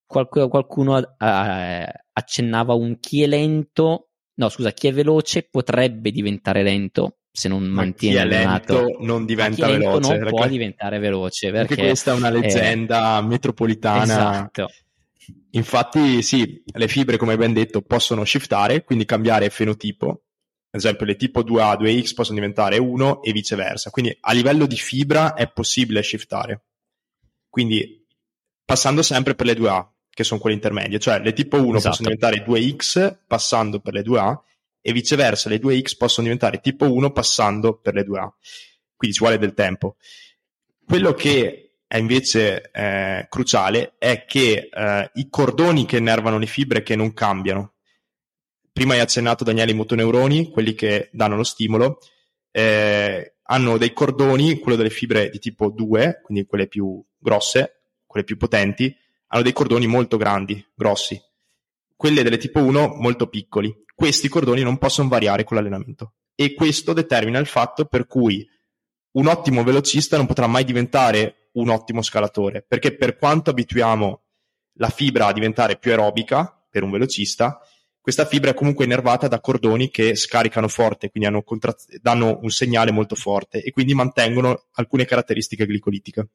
qualcuno, 0.05 0.47
qualcuno 0.47 0.97
eh, 0.97 1.87
accennava 2.13 2.73
un 2.73 2.99
chi 2.99 3.21
è 3.21 3.27
lento, 3.27 4.09
no 4.35 4.49
scusa, 4.49 4.71
chi 4.71 4.87
è 4.87 4.93
veloce 4.93 5.43
potrebbe 5.43 6.11
diventare 6.11 6.63
lento 6.63 7.17
se 7.31 7.47
non 7.49 7.63
Ma 7.63 7.83
mantiene 7.83 8.15
chi 8.15 8.21
è 8.21 8.25
lento 8.25 8.97
non 9.01 9.25
diventa 9.25 9.67
veloce. 9.67 9.99
non 9.99 10.17
perché... 10.19 10.29
può 10.29 10.47
diventare 10.47 10.99
veloce 10.99 11.51
perché, 11.51 11.67
perché 11.67 11.85
questa 11.87 12.13
è 12.13 12.15
una 12.15 12.29
leggenda 12.29 13.19
eh, 13.19 13.23
metropolitana. 13.23 14.03
Esatto 14.03 14.69
Infatti, 15.51 16.21
sì, 16.21 16.63
le 16.65 16.87
fibre, 16.87 17.17
come 17.17 17.37
ben 17.37 17.53
detto, 17.53 17.81
possono 17.81 18.25
shiftare, 18.25 18.83
quindi 18.83 19.05
cambiare 19.05 19.49
fenotipo. 19.49 20.07
Ad 20.69 20.81
esempio, 20.81 21.05
le 21.05 21.15
tipo 21.15 21.41
2A, 21.41 21.77
2X 21.79 22.13
possono 22.13 22.37
diventare 22.37 22.77
1 22.77 23.23
e 23.23 23.31
viceversa. 23.31 23.89
Quindi 23.89 24.15
a 24.19 24.33
livello 24.33 24.65
di 24.65 24.75
fibra 24.75 25.33
è 25.33 25.49
possibile 25.51 26.03
shiftare. 26.03 26.65
Quindi 27.49 28.05
passando 28.65 29.01
sempre 29.01 29.35
per 29.35 29.45
le 29.45 29.53
2A, 29.53 29.87
che 30.09 30.23
sono 30.23 30.39
quelle 30.39 30.55
intermedie, 30.55 30.99
cioè 30.99 31.19
le 31.19 31.33
tipo 31.33 31.57
1 31.57 31.77
esatto. 31.77 31.89
possono 31.89 32.09
diventare 32.09 32.43
2X 32.45 33.19
passando 33.27 33.79
per 33.79 33.93
le 33.93 34.01
2A 34.01 34.39
e 34.81 34.91
viceversa 34.91 35.49
le 35.49 35.59
2X 35.59 35.97
possono 35.97 36.27
diventare 36.27 36.59
tipo 36.59 36.91
1 36.91 37.11
passando 37.11 37.79
per 37.79 37.95
le 37.95 38.03
2A. 38.03 38.29
Quindi 38.95 39.15
ci 39.15 39.23
vuole 39.23 39.39
del 39.39 39.53
tempo. 39.53 39.95
Quello 40.85 41.13
che 41.13 41.64
è 41.87 41.97
invece 41.97 42.71
eh, 42.71 43.27
cruciale 43.29 43.95
è 43.97 44.25
che 44.25 44.69
eh, 44.71 45.11
i 45.13 45.29
cordoni 45.29 45.85
che 45.85 45.97
innervano 45.97 46.37
le 46.37 46.45
fibre 46.45 46.83
che 46.83 46.95
non 46.95 47.13
cambiano. 47.13 47.73
Prima 48.71 48.93
hai 48.93 48.99
accennato 48.99 49.43
Daniele 49.43 49.71
i 49.71 49.75
motoneuroni, 49.75 50.49
quelli 50.49 50.73
che 50.73 51.09
danno 51.13 51.35
lo 51.35 51.43
stimolo, 51.43 51.99
eh, 52.51 53.35
hanno 53.43 53.77
dei 53.77 53.93
cordoni, 53.93 54.59
quello 54.59 54.77
delle 54.77 54.89
fibre 54.89 55.29
di 55.29 55.39
tipo 55.39 55.69
2, 55.69 56.21
quindi 56.23 56.45
quelle 56.45 56.67
più 56.67 57.03
grosse, 57.17 57.83
quelle 58.05 58.25
più 58.25 58.37
potenti, 58.37 58.93
hanno 59.27 59.43
dei 59.43 59.53
cordoni 59.53 59.87
molto 59.87 60.17
grandi, 60.17 60.65
grossi. 60.73 61.19
Quelle 61.95 62.23
delle 62.23 62.37
tipo 62.37 62.59
1 62.61 62.95
molto 62.97 63.27
piccoli. 63.27 63.73
Questi 63.93 64.27
cordoni 64.27 64.61
non 64.61 64.77
possono 64.77 65.07
variare 65.07 65.43
con 65.43 65.55
l'allenamento 65.55 66.15
e 66.35 66.53
questo 66.53 66.91
determina 66.91 67.39
il 67.39 67.45
fatto 67.45 67.85
per 67.85 68.07
cui 68.07 68.45
un 69.15 69.27
ottimo 69.27 69.63
velocista 69.63 70.17
non 70.17 70.25
potrà 70.25 70.47
mai 70.47 70.63
diventare 70.63 71.49
un 71.53 71.69
ottimo 71.69 72.01
scalatore, 72.01 72.63
perché 72.67 72.95
per 72.95 73.17
quanto 73.17 73.49
abituiamo 73.49 74.21
la 74.73 74.89
fibra 74.89 75.27
a 75.27 75.33
diventare 75.33 75.77
più 75.77 75.91
aerobica 75.91 76.65
per 76.69 76.83
un 76.83 76.91
velocista, 76.91 77.59
questa 78.01 78.25
fibra 78.25 78.51
è 78.51 78.53
comunque 78.53 78.83
innervata 78.83 79.27
da 79.27 79.39
cordoni 79.39 79.89
che 79.89 80.15
scaricano 80.15 80.67
forte, 80.67 81.09
quindi 81.09 81.41
contra- 81.43 81.75
danno 82.01 82.39
un 82.41 82.49
segnale 82.49 82.91
molto 82.91 83.15
forte 83.15 83.63
e 83.63 83.71
quindi 83.71 83.93
mantengono 83.93 84.65
alcune 84.73 85.05
caratteristiche 85.05 85.65
glicolitiche. 85.65 86.27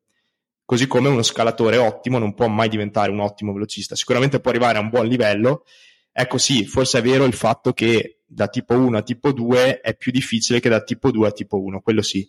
Così 0.64 0.86
come 0.86 1.08
uno 1.08 1.22
scalatore 1.22 1.76
ottimo 1.76 2.18
non 2.18 2.34
può 2.34 2.48
mai 2.48 2.68
diventare 2.68 3.10
un 3.10 3.20
ottimo 3.20 3.52
velocista, 3.52 3.94
sicuramente 3.94 4.40
può 4.40 4.50
arrivare 4.50 4.78
a 4.78 4.80
un 4.80 4.88
buon 4.88 5.06
livello. 5.06 5.64
Ecco 6.12 6.38
sì, 6.38 6.64
forse 6.64 6.98
è 6.98 7.02
vero 7.02 7.24
il 7.24 7.34
fatto 7.34 7.72
che 7.72 8.22
da 8.24 8.48
tipo 8.48 8.74
1 8.74 8.98
a 8.98 9.02
tipo 9.02 9.32
2 9.32 9.80
è 9.80 9.94
più 9.94 10.10
difficile 10.10 10.60
che 10.60 10.68
da 10.68 10.82
tipo 10.82 11.10
2 11.10 11.28
a 11.28 11.32
tipo 11.32 11.60
1, 11.60 11.80
quello 11.80 12.02
sì 12.02 12.28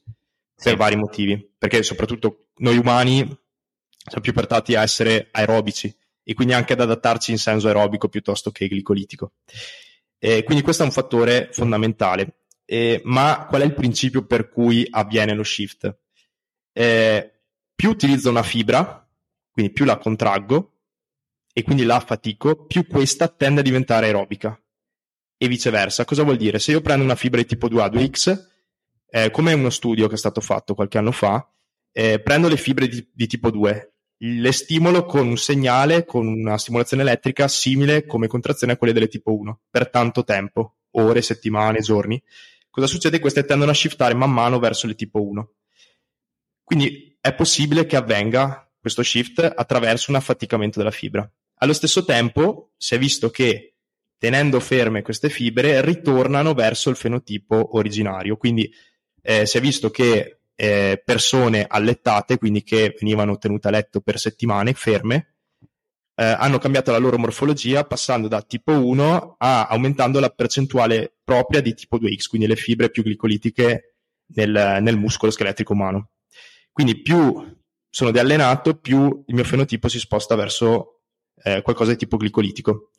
per 0.61 0.75
vari 0.75 0.95
motivi, 0.95 1.53
perché 1.57 1.81
soprattutto 1.83 2.49
noi 2.57 2.77
umani 2.77 3.17
siamo 3.17 4.21
più 4.21 4.33
portati 4.33 4.75
a 4.75 4.81
essere 4.81 5.29
aerobici 5.31 5.93
e 6.23 6.33
quindi 6.33 6.53
anche 6.53 6.73
ad 6.73 6.81
adattarci 6.81 7.31
in 7.31 7.37
senso 7.37 7.67
aerobico 7.67 8.09
piuttosto 8.09 8.51
che 8.51 8.67
glicolitico. 8.67 9.33
E 10.19 10.43
quindi 10.43 10.63
questo 10.63 10.83
è 10.83 10.85
un 10.85 10.91
fattore 10.91 11.49
fondamentale. 11.51 12.43
Eh, 12.65 13.01
ma 13.05 13.47
qual 13.49 13.63
è 13.63 13.65
il 13.65 13.73
principio 13.73 14.25
per 14.25 14.49
cui 14.49 14.87
avviene 14.89 15.33
lo 15.33 15.43
shift? 15.43 15.97
Eh, 16.71 17.31
più 17.75 17.89
utilizzo 17.89 18.29
una 18.29 18.43
fibra, 18.43 19.07
quindi 19.51 19.73
più 19.73 19.83
la 19.83 19.97
contraggo 19.97 20.73
e 21.51 21.63
quindi 21.63 21.83
la 21.83 21.95
affatico, 21.95 22.65
più 22.65 22.85
questa 22.87 23.27
tende 23.27 23.61
a 23.61 23.63
diventare 23.63 24.05
aerobica 24.05 24.57
e 25.37 25.47
viceversa. 25.47 26.05
Cosa 26.05 26.23
vuol 26.23 26.37
dire? 26.37 26.59
Se 26.59 26.71
io 26.71 26.81
prendo 26.81 27.03
una 27.03 27.15
fibra 27.15 27.41
di 27.41 27.47
tipo 27.47 27.67
2A, 27.67 27.89
2X, 27.91 28.50
eh, 29.11 29.29
come 29.29 29.53
uno 29.53 29.69
studio 29.69 30.07
che 30.07 30.15
è 30.15 30.17
stato 30.17 30.39
fatto 30.39 30.73
qualche 30.73 30.97
anno 30.97 31.11
fa, 31.11 31.45
eh, 31.91 32.21
prendo 32.21 32.47
le 32.47 32.55
fibre 32.55 32.87
di, 32.87 33.05
di, 33.13 33.27
tipo 33.27 33.51
2, 33.51 33.93
le 34.17 34.51
stimolo 34.53 35.05
con 35.05 35.27
un 35.27 35.37
segnale, 35.37 36.05
con 36.05 36.25
una 36.25 36.57
stimolazione 36.57 37.03
elettrica 37.03 37.49
simile 37.49 38.05
come 38.05 38.27
contrazione 38.27 38.73
a 38.73 38.77
quelle 38.77 38.93
delle 38.93 39.09
tipo 39.09 39.35
1, 39.37 39.59
per 39.69 39.89
tanto 39.89 40.23
tempo, 40.23 40.77
ore, 40.91 41.21
settimane, 41.21 41.81
giorni. 41.81 42.21
Cosa 42.69 42.87
succede? 42.87 43.19
Queste 43.19 43.43
tendono 43.43 43.71
a 43.71 43.73
shiftare 43.73 44.13
man 44.13 44.31
mano 44.31 44.59
verso 44.59 44.87
le 44.87 44.95
tipo 44.95 45.21
1. 45.21 45.51
Quindi 46.63 47.17
è 47.19 47.33
possibile 47.33 47.85
che 47.85 47.97
avvenga 47.97 48.71
questo 48.79 49.03
shift 49.03 49.39
attraverso 49.55 50.09
un 50.09 50.17
affaticamento 50.17 50.79
della 50.79 50.91
fibra. 50.91 51.29
Allo 51.55 51.73
stesso 51.73 52.05
tempo 52.05 52.71
si 52.77 52.95
è 52.95 52.97
visto 52.97 53.29
che 53.29 53.75
tenendo 54.17 54.59
ferme 54.59 55.01
queste 55.01 55.29
fibre 55.29 55.83
ritornano 55.83 56.53
verso 56.53 56.89
il 56.89 56.95
fenotipo 56.95 57.75
originario, 57.75 58.37
quindi 58.37 58.71
eh, 59.21 59.45
si 59.45 59.57
è 59.57 59.61
visto 59.61 59.89
che 59.89 60.39
eh, 60.55 61.01
persone 61.03 61.65
allettate, 61.67 62.37
quindi 62.37 62.63
che 62.63 62.95
venivano 62.99 63.37
tenute 63.37 63.67
a 63.67 63.71
letto 63.71 64.01
per 64.01 64.19
settimane 64.19 64.73
ferme, 64.73 65.35
eh, 66.15 66.23
hanno 66.23 66.57
cambiato 66.59 66.91
la 66.91 66.97
loro 66.97 67.17
morfologia 67.17 67.83
passando 67.85 68.27
da 68.27 68.41
tipo 68.41 68.71
1 68.71 69.35
a 69.39 69.67
aumentando 69.67 70.19
la 70.19 70.29
percentuale 70.29 71.15
propria 71.23 71.61
di 71.61 71.73
tipo 71.73 71.97
2X, 71.97 72.27
quindi 72.27 72.47
le 72.47 72.55
fibre 72.55 72.91
più 72.91 73.01
glicolitiche 73.03 73.95
nel, 74.35 74.79
nel 74.81 74.97
muscolo 74.97 75.31
scheletrico 75.31 75.73
umano. 75.73 76.11
Quindi 76.71 77.01
più 77.01 77.59
sono 77.89 78.11
deallenato, 78.11 78.75
più 78.75 79.23
il 79.25 79.33
mio 79.33 79.43
fenotipo 79.43 79.87
si 79.87 79.99
sposta 79.99 80.35
verso 80.35 81.01
eh, 81.43 81.61
qualcosa 81.61 81.91
di 81.91 81.97
tipo 81.97 82.17
glicolitico. 82.17 82.91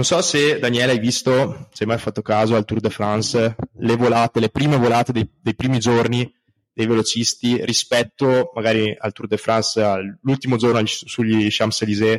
Non 0.00 0.08
so 0.08 0.22
se 0.22 0.58
Daniele 0.58 0.92
hai 0.92 0.98
visto, 0.98 1.68
se 1.74 1.82
hai 1.82 1.88
mai 1.90 1.98
fatto 1.98 2.22
caso 2.22 2.56
al 2.56 2.64
Tour 2.64 2.80
de 2.80 2.88
France, 2.88 3.56
le 3.70 3.96
volate, 3.96 4.40
le 4.40 4.48
prime 4.48 4.78
volate 4.78 5.12
dei, 5.12 5.30
dei 5.42 5.54
primi 5.54 5.78
giorni 5.78 6.34
dei 6.72 6.86
velocisti 6.86 7.62
rispetto 7.66 8.50
magari 8.54 8.96
al 8.98 9.12
Tour 9.12 9.28
de 9.28 9.36
France, 9.36 9.78
all'ultimo 9.82 10.56
giorno 10.56 10.80
sugli 10.86 11.48
Champs-Élysées, 11.50 12.18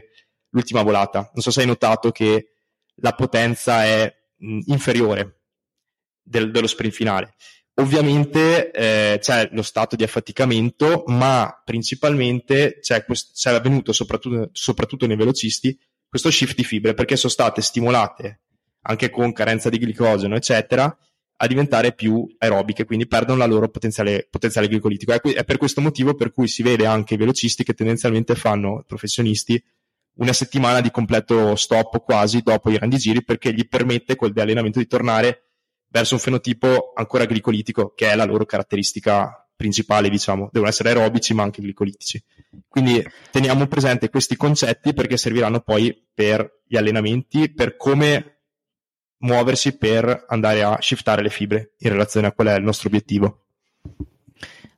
l'ultima 0.50 0.84
volata. 0.84 1.32
Non 1.34 1.42
so 1.42 1.50
se 1.50 1.62
hai 1.62 1.66
notato 1.66 2.12
che 2.12 2.52
la 2.98 3.14
potenza 3.14 3.84
è 3.84 4.14
mh, 4.36 4.60
inferiore 4.66 5.40
del, 6.22 6.52
dello 6.52 6.68
sprint 6.68 6.94
finale. 6.94 7.34
Ovviamente 7.82 8.70
eh, 8.70 9.18
c'è 9.20 9.50
lo 9.54 9.64
stato 9.64 9.96
di 9.96 10.04
affaticamento, 10.04 11.04
ma 11.08 11.60
principalmente 11.66 12.78
c'è, 12.80 13.04
quest- 13.06 13.34
c'è 13.34 13.56
avvenuto 13.56 13.92
soprattutto, 13.92 14.50
soprattutto 14.52 15.08
nei 15.08 15.18
velocisti 15.18 15.76
questo 16.12 16.30
shift 16.30 16.56
di 16.58 16.66
fibre 16.66 16.94
perché 16.94 17.16
sono 17.16 17.32
state 17.32 17.62
stimolate 17.62 18.42
anche 18.82 19.10
con 19.10 19.32
carenza 19.32 19.70
di 19.70 19.78
glicogeno, 19.78 20.36
eccetera, 20.36 20.94
a 21.38 21.48
diventare 21.48 21.94
più 21.94 22.28
aerobiche, 22.38 22.84
quindi 22.84 23.08
perdono 23.08 23.38
la 23.38 23.46
loro 23.46 23.70
potenziale, 23.70 24.28
potenziale 24.30 24.68
glicolitico. 24.68 25.14
È, 25.14 25.44
per 25.46 25.58
questo 25.58 25.80
motivo 25.80 26.14
per 26.14 26.34
cui 26.34 26.50
si 26.50 26.64
vede 26.64 26.86
anche 26.86 27.14
i 27.14 27.18
velocisti 27.18 27.64
che 27.64 27.74
tendenzialmente 27.74 28.36
fanno, 28.36 28.84
professionisti, 28.86 29.64
una 30.16 30.34
settimana 30.34 30.82
di 30.82 30.92
completo 30.92 31.56
stop 31.56 32.04
quasi 32.04 32.42
dopo 32.42 32.70
i 32.70 32.76
grandi 32.76 32.98
giri 32.98 33.24
perché 33.24 33.54
gli 33.54 33.66
permette 33.66 34.18
di 34.20 34.40
allenamento 34.42 34.80
di 34.80 34.88
tornare 34.88 35.52
verso 35.88 36.16
un 36.16 36.20
fenotipo 36.20 36.92
ancora 36.94 37.24
glicolitico, 37.24 37.94
che 37.96 38.12
è 38.12 38.16
la 38.16 38.26
loro 38.26 38.46
caratteristica 38.46 39.41
principale, 39.62 40.10
diciamo. 40.10 40.50
Devono 40.52 40.72
essere 40.72 40.90
aerobici 40.90 41.36
ma 41.36 41.44
anche 41.44 41.62
glicolitici. 41.62 42.22
Quindi 42.68 43.06
teniamo 43.30 43.68
presente 43.68 44.10
questi 44.10 44.36
concetti 44.36 44.92
perché 44.94 45.18
serviranno 45.18 45.60
poi 45.60 45.96
per 46.12 46.62
gli 46.66 46.78
allenamenti, 46.78 47.54
per 47.54 47.78
come 47.78 48.40
muoversi 49.20 49.78
per 49.78 50.26
andare 50.30 50.64
a 50.64 50.78
shiftare 50.82 51.22
le 51.22 51.30
fibre 51.30 51.74
in 51.80 51.92
relazione 51.92 52.26
a 52.26 52.32
qual 52.32 52.48
è 52.48 52.56
il 52.56 52.64
nostro 52.64 52.88
obiettivo. 52.88 53.46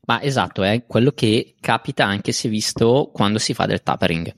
Ma 0.05 0.21
esatto, 0.21 0.63
è 0.63 0.85
quello 0.85 1.11
che 1.11 1.55
capita 1.61 2.03
anche 2.03 2.33
se 2.33 2.49
visto 2.49 3.09
quando 3.13 3.39
si 3.39 3.53
fa 3.53 3.65
del 3.65 3.83
tapering. 3.83 4.33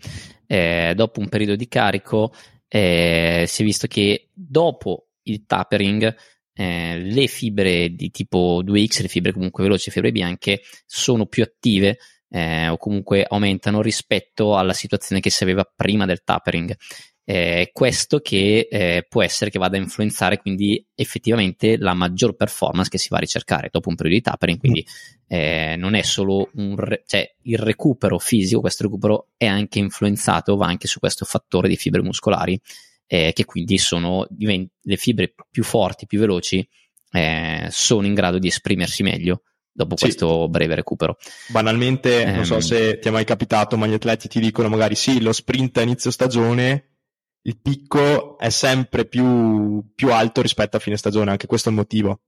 Eh, 0.46 0.94
dopo 0.96 1.22
un 1.22 1.28
periodo 1.28 1.56
di 1.56 1.68
carico 1.68 2.32
eh, 2.68 3.46
si 3.48 3.64
è 3.64 3.66
visto 3.66 3.88
che 3.88 4.30
dopo 4.32 5.08
il 5.24 5.46
tapering 5.48 6.16
eh, 6.56 6.98
le 6.98 7.28
fibre 7.28 7.90
di 7.90 8.10
tipo 8.12 8.62
2X, 8.64 9.02
le 9.02 9.08
fibre 9.10 9.34
comunque 9.34 9.64
veloci, 9.64 9.88
le 9.88 9.94
fibre 9.94 10.12
bianche, 10.12 10.62
sono 10.86 11.26
più 11.26 11.44
attive 11.44 11.98
eh, 12.30 12.70
o 12.70 12.78
comunque 12.78 13.26
aumentano 13.28 13.82
rispetto 13.82 14.58
alla 14.58 14.74
situazione 14.74 15.22
che 15.22 15.30
si 15.30 15.44
aveva 15.44 15.70
prima 15.76 16.06
del 16.06 16.24
tapering. 16.24 16.76
Eh, 17.28 17.72
questo 17.74 18.20
che 18.20 18.68
eh, 18.70 19.04
può 19.10 19.24
essere 19.24 19.50
che 19.50 19.58
vada 19.58 19.78
a 19.78 19.80
influenzare 19.80 20.38
quindi 20.38 20.86
effettivamente 20.94 21.76
la 21.76 21.96
maggior 21.96 22.36
performance 22.36 22.88
che 22.88 23.00
si 23.00 23.08
va 23.10 23.18
a 23.18 23.22
ricercare 23.22 23.70
dopo 23.72 23.90
un 23.90 23.96
periodo 23.96 24.18
di 24.18 24.22
tapering 24.22 24.60
quindi 24.60 24.86
eh, 25.26 25.74
non 25.76 25.96
è 25.96 26.04
solo 26.04 26.52
un 26.54 26.76
re- 26.76 27.02
cioè 27.08 27.28
il 27.46 27.58
recupero 27.58 28.20
fisico 28.20 28.62
questo 28.62 28.84
recupero 28.84 29.30
è 29.38 29.48
anche 29.48 29.80
influenzato 29.80 30.56
va 30.56 30.68
anche 30.68 30.88
su 30.88 31.00
questo 31.00 31.26
fattore 31.26 31.68
di 31.68 31.78
fibre 31.78 32.04
muscolari 32.04 32.62
eh, 33.08 33.32
che 33.34 33.46
quindi 33.46 33.78
sono 33.78 34.26
divent- 34.30 34.72
le 34.82 34.98
fibre 34.98 35.34
più 35.50 35.64
forti 35.64 36.08
più 36.08 36.20
veloci 36.20 36.68
eh, 37.12 37.68
sono 37.70 38.06
in 38.06 38.14
grado 38.14 38.40
di 38.40 38.48
esprimersi 38.48 39.04
meglio 39.04 39.44
dopo 39.72 39.98
sì. 39.98 40.06
questo 40.06 40.48
breve 40.48 40.76
recupero. 40.76 41.18
Banalmente, 41.50 42.24
eh, 42.24 42.32
non 42.32 42.46
so 42.46 42.56
ehm. 42.56 42.60
se 42.62 43.00
ti 43.00 43.10
è 43.10 43.12
mai 43.12 43.26
capitato, 43.26 43.78
ma 43.78 43.88
gli 43.88 43.94
atleti 43.94 44.28
ti 44.28 44.40
dicono 44.40 44.70
magari 44.70 44.96
sì, 44.96 45.22
lo 45.22 45.34
sprint 45.34 45.78
a 45.78 45.82
inizio 45.82 46.12
stagione 46.12 46.96
il 47.46 47.60
picco 47.62 48.38
è 48.40 48.50
sempre 48.50 49.06
più, 49.06 49.92
più 49.94 50.12
alto 50.12 50.42
rispetto 50.42 50.78
a 50.78 50.80
fine 50.80 50.98
stagione, 50.98 51.32
anche 51.32 51.46
questo 51.46 51.70
è 51.70 51.72
il 51.72 51.78
motivo. 51.78 52.22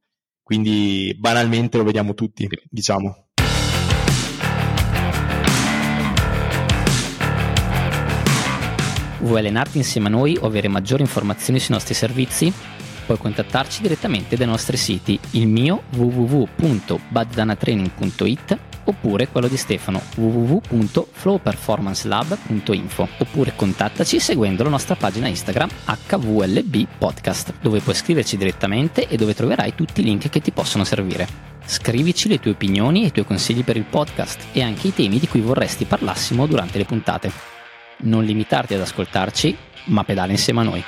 Quindi 0.44 1.16
banalmente 1.18 1.78
lo 1.78 1.84
vediamo 1.84 2.14
tutti, 2.14 2.48
diciamo. 2.70 3.27
Vuoi 9.20 9.40
allenarti 9.40 9.78
insieme 9.78 10.08
a 10.08 10.12
noi 10.12 10.38
o 10.40 10.46
avere 10.46 10.68
maggiori 10.68 11.02
informazioni 11.02 11.58
sui 11.60 11.74
nostri 11.74 11.96
servizi? 11.96 12.54
Puoi 13.06 13.18
contattarci 13.18 13.82
direttamente 13.82 14.36
dai 14.36 14.48
nostri 14.48 14.78
siti, 14.78 15.20
il 15.32 15.48
mio 15.48 15.82
www.baddanatraining.it 15.96 18.58
oppure 18.84 19.28
quello 19.28 19.48
di 19.48 19.58
Stefano 19.58 20.00
www.flowperformancelab.info 20.16 23.08
oppure 23.18 23.54
contattaci 23.56 24.20
seguendo 24.20 24.62
la 24.64 24.70
nostra 24.70 24.96
pagina 24.96 25.28
Instagram 25.28 25.70
HVLB 25.86 26.86
Podcast 26.98 27.54
dove 27.62 27.80
puoi 27.80 27.96
scriverci 27.96 28.38
direttamente 28.38 29.08
e 29.08 29.18
dove 29.18 29.34
troverai 29.34 29.74
tutti 29.76 30.02
i 30.02 30.04
link 30.04 30.30
che 30.30 30.42
ti 30.42 30.52
possono 30.52 30.84
servire. 30.84 31.56
Scrivici 31.66 32.28
le 32.30 32.40
tue 32.40 32.52
opinioni 32.52 33.04
e 33.04 33.08
i 33.08 33.12
tuoi 33.12 33.26
consigli 33.26 33.64
per 33.64 33.78
il 33.78 33.86
podcast 33.86 34.50
e 34.54 34.62
anche 34.62 34.88
i 34.88 34.94
temi 34.94 35.18
di 35.20 35.28
cui 35.28 35.42
vorresti 35.42 35.86
parlassimo 35.86 36.46
durante 36.46 36.78
le 36.78 36.86
puntate. 36.86 37.57
Non 38.00 38.24
limitarti 38.24 38.74
ad 38.74 38.82
ascoltarci, 38.82 39.58
ma 39.86 40.04
pedala 40.04 40.32
insieme 40.32 40.60
a 40.62 40.64
noi. 40.64 40.84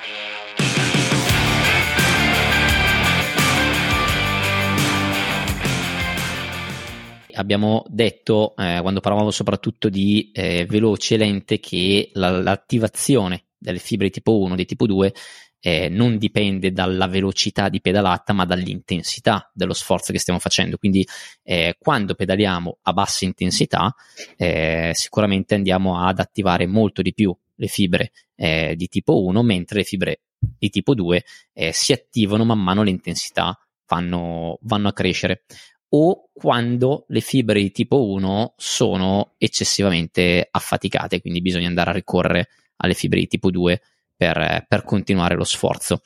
abbiamo 7.40 7.86
detto, 7.88 8.54
eh, 8.58 8.80
quando 8.82 9.00
parlavamo 9.00 9.32
soprattutto 9.32 9.88
di 9.88 10.30
eh, 10.34 10.66
veloce 10.68 11.16
e 11.16 11.18
lente, 11.18 11.60
che 11.60 12.12
la, 12.14 12.30
l'attivazione 12.30 13.46
delle 13.58 13.80
fibre 13.80 14.10
tipo 14.10 14.40
1 14.40 14.56
di 14.56 14.66
tipo 14.66 14.86
2 14.86 15.14
eh, 15.60 15.90
non 15.90 16.18
dipende 16.18 16.72
dalla 16.72 17.08
velocità 17.08 17.70
di 17.70 17.82
pedalata, 17.82 18.34
ma 18.34 18.46
dall'intensità 18.46 19.50
dello 19.54 19.74
sforzo 19.74 20.12
che 20.12 20.20
stiamo 20.20 20.40
facendo. 20.40 20.78
Quindi, 20.78 21.06
eh, 21.44 21.76
quando 21.80 22.16
pedaliamo 22.16 22.78
a 22.84 22.94
bassa 22.94 23.26
intensità, 23.26 23.94
eh, 24.38 24.92
sicuramente 24.94 25.56
andiamo 25.56 26.06
ad 26.06 26.20
attivare 26.20 26.66
molto 26.66 27.02
di 27.02 27.14
più 27.14 27.36
le 27.56 27.68
fibre 27.68 28.12
eh, 28.36 28.74
di 28.76 28.88
tipo 28.88 29.24
1, 29.24 29.44
mentre 29.44 29.80
le 29.80 29.84
fibre 29.84 30.22
di 30.40 30.70
tipo 30.70 30.94
2 30.94 31.24
eh, 31.54 31.72
si 31.74 31.92
attivano 31.92 32.46
man 32.46 32.60
mano 32.60 32.82
l'intensità 32.82 33.60
vanno, 33.88 34.58
vanno 34.62 34.88
a 34.88 34.94
crescere 34.94 35.44
o 35.90 36.30
quando 36.34 37.06
le 37.10 37.20
fibre 37.20 37.62
di 37.62 37.72
tipo 37.72 38.06
1 38.06 38.54
sono 38.58 39.34
eccessivamente 39.38 40.48
affaticate, 40.50 41.20
quindi 41.20 41.42
bisogna 41.42 41.68
andare 41.68 41.90
a 41.90 41.94
ricorrere 41.94 42.50
alle 42.78 42.94
fibre 42.94 43.20
di 43.20 43.28
tipo 43.28 43.50
2 43.50 43.82
per, 44.20 44.66
per 44.68 44.84
continuare 44.84 45.36
lo 45.36 45.46
sforzo. 45.46 46.02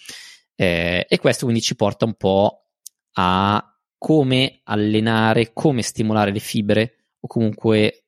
Eh, 0.55 1.07
e 1.09 1.17
questo 1.17 1.45
quindi 1.45 1.63
ci 1.63 1.75
porta 1.75 2.05
un 2.05 2.13
po' 2.13 2.67
a 3.13 3.75
come 3.97 4.59
allenare, 4.65 5.51
come 5.51 5.81
stimolare 5.81 6.31
le 6.31 6.39
fibre 6.39 7.15
o 7.19 7.27
comunque 7.27 8.05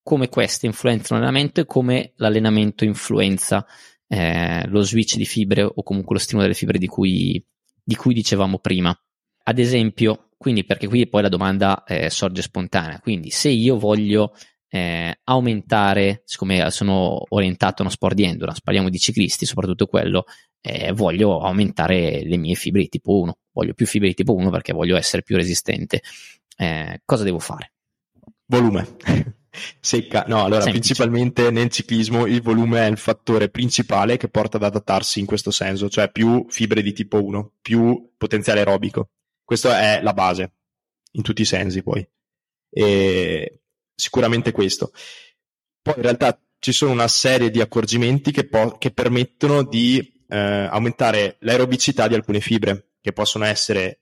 come 0.00 0.28
queste 0.28 0.66
influenzano 0.66 1.18
l'allenamento 1.18 1.60
e 1.60 1.66
come 1.66 2.12
l'allenamento 2.16 2.84
influenza 2.84 3.66
eh, 4.06 4.64
lo 4.68 4.82
switch 4.82 5.16
di 5.16 5.24
fibre 5.24 5.62
o 5.62 5.82
comunque 5.82 6.14
lo 6.14 6.20
stimolo 6.20 6.46
delle 6.46 6.58
fibre 6.58 6.78
di 6.78 6.86
cui, 6.86 7.44
di 7.82 7.96
cui 7.96 8.14
dicevamo 8.14 8.58
prima. 8.60 8.96
Ad 9.44 9.58
esempio, 9.58 10.28
quindi 10.36 10.64
perché 10.64 10.86
qui 10.86 11.08
poi 11.08 11.22
la 11.22 11.28
domanda 11.28 11.82
eh, 11.82 12.10
sorge 12.10 12.42
spontanea, 12.42 13.00
quindi 13.00 13.30
se 13.30 13.48
io 13.48 13.76
voglio 13.76 14.34
eh, 14.74 15.18
aumentare, 15.24 16.22
siccome 16.24 16.70
sono 16.70 17.22
orientato 17.28 17.82
a 17.82 17.84
uno 17.84 17.90
sport 17.90 18.14
di 18.14 18.24
endurance, 18.24 18.62
parliamo 18.64 18.88
di 18.88 18.98
ciclisti, 18.98 19.44
soprattutto 19.44 19.86
quello, 19.86 20.24
eh, 20.62 20.92
voglio 20.92 21.40
aumentare 21.40 22.22
le 22.24 22.38
mie 22.38 22.54
fibre 22.54 22.80
di 22.80 22.88
tipo 22.88 23.20
1, 23.20 23.36
voglio 23.52 23.74
più 23.74 23.86
fibre 23.86 24.08
di 24.08 24.14
tipo 24.14 24.34
1 24.34 24.48
perché 24.48 24.72
voglio 24.72 24.96
essere 24.96 25.22
più 25.22 25.36
resistente. 25.36 26.00
Eh, 26.56 27.02
cosa 27.04 27.22
devo 27.22 27.38
fare? 27.38 27.74
Volume. 28.46 28.96
Secca, 29.78 30.24
no, 30.26 30.42
allora 30.42 30.62
Semplice. 30.62 30.94
principalmente 30.94 31.50
nel 31.50 31.68
ciclismo 31.68 32.24
il 32.24 32.40
volume 32.40 32.86
è 32.86 32.90
il 32.90 32.96
fattore 32.96 33.50
principale 33.50 34.16
che 34.16 34.30
porta 34.30 34.56
ad 34.56 34.62
adattarsi 34.62 35.20
in 35.20 35.26
questo 35.26 35.50
senso, 35.50 35.90
cioè 35.90 36.10
più 36.10 36.46
fibre 36.48 36.80
di 36.80 36.94
tipo 36.94 37.22
1, 37.22 37.56
più 37.60 38.12
potenziale 38.16 38.60
aerobico. 38.60 39.10
Questa 39.44 39.82
è 39.82 40.00
la 40.00 40.14
base, 40.14 40.54
in 41.10 41.22
tutti 41.22 41.42
i 41.42 41.44
sensi 41.44 41.82
poi. 41.82 42.08
E 42.70 43.61
sicuramente 44.02 44.50
questo. 44.50 44.92
Poi 45.80 45.94
in 45.96 46.02
realtà 46.02 46.36
ci 46.58 46.72
sono 46.72 46.90
una 46.90 47.08
serie 47.08 47.50
di 47.50 47.60
accorgimenti 47.60 48.32
che, 48.32 48.48
po- 48.48 48.76
che 48.78 48.90
permettono 48.90 49.62
di 49.62 50.24
eh, 50.28 50.36
aumentare 50.36 51.36
l'aerobicità 51.40 52.08
di 52.08 52.14
alcune 52.14 52.40
fibre, 52.40 52.94
che 53.00 53.12
possono 53.12 53.44
essere 53.44 54.00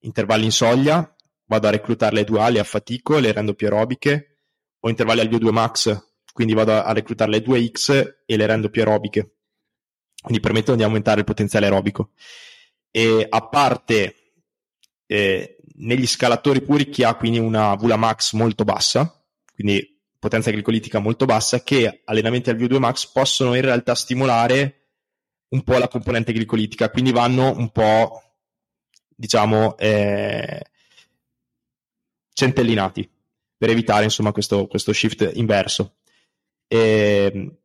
intervalli 0.00 0.44
in 0.44 0.52
soglia, 0.52 1.14
vado 1.46 1.66
a 1.68 1.70
reclutarle 1.70 2.24
duali 2.24 2.58
a 2.58 2.64
fatico, 2.64 3.18
le 3.18 3.32
rendo 3.32 3.54
più 3.54 3.66
aerobiche, 3.66 4.38
o 4.80 4.88
intervalli 4.88 5.20
al 5.20 5.28
VO2 5.28 5.50
max, 5.50 6.06
quindi 6.32 6.54
vado 6.54 6.72
a 6.72 6.92
reclutarle 6.92 7.36
ai 7.36 7.42
2x 7.42 8.14
e 8.24 8.36
le 8.36 8.46
rendo 8.46 8.70
più 8.70 8.80
aerobiche. 8.80 9.36
Quindi 10.22 10.40
permettono 10.40 10.78
di 10.78 10.82
aumentare 10.82 11.20
il 11.20 11.26
potenziale 11.26 11.66
aerobico. 11.66 12.12
E 12.90 13.26
a 13.28 13.48
parte 13.48 14.14
eh, 15.06 15.56
negli 15.76 16.06
scalatori 16.06 16.62
puri 16.62 16.88
chi 16.88 17.04
ha 17.04 17.14
quindi 17.14 17.38
una 17.38 17.74
Vula 17.74 17.96
Max 17.96 18.32
molto 18.32 18.64
bassa, 18.64 19.21
quindi 19.62 20.00
potenza 20.18 20.50
glicolitica 20.50 20.98
molto 20.98 21.24
bassa, 21.24 21.62
che 21.62 22.02
allenamenti 22.04 22.50
al 22.50 22.56
VO2 22.56 22.78
Max 22.78 23.06
possono 23.06 23.54
in 23.54 23.62
realtà 23.62 23.94
stimolare 23.94 24.88
un 25.50 25.62
po' 25.62 25.78
la 25.78 25.88
componente 25.88 26.32
glicolitica, 26.32 26.90
quindi 26.90 27.12
vanno 27.12 27.56
un 27.56 27.70
po', 27.70 28.22
diciamo, 29.08 29.76
eh, 29.78 30.64
centellinati 32.32 33.08
per 33.56 33.70
evitare 33.70 34.04
insomma 34.04 34.32
questo, 34.32 34.66
questo 34.66 34.92
shift 34.92 35.30
inverso. 35.34 35.98
E, 36.66 37.58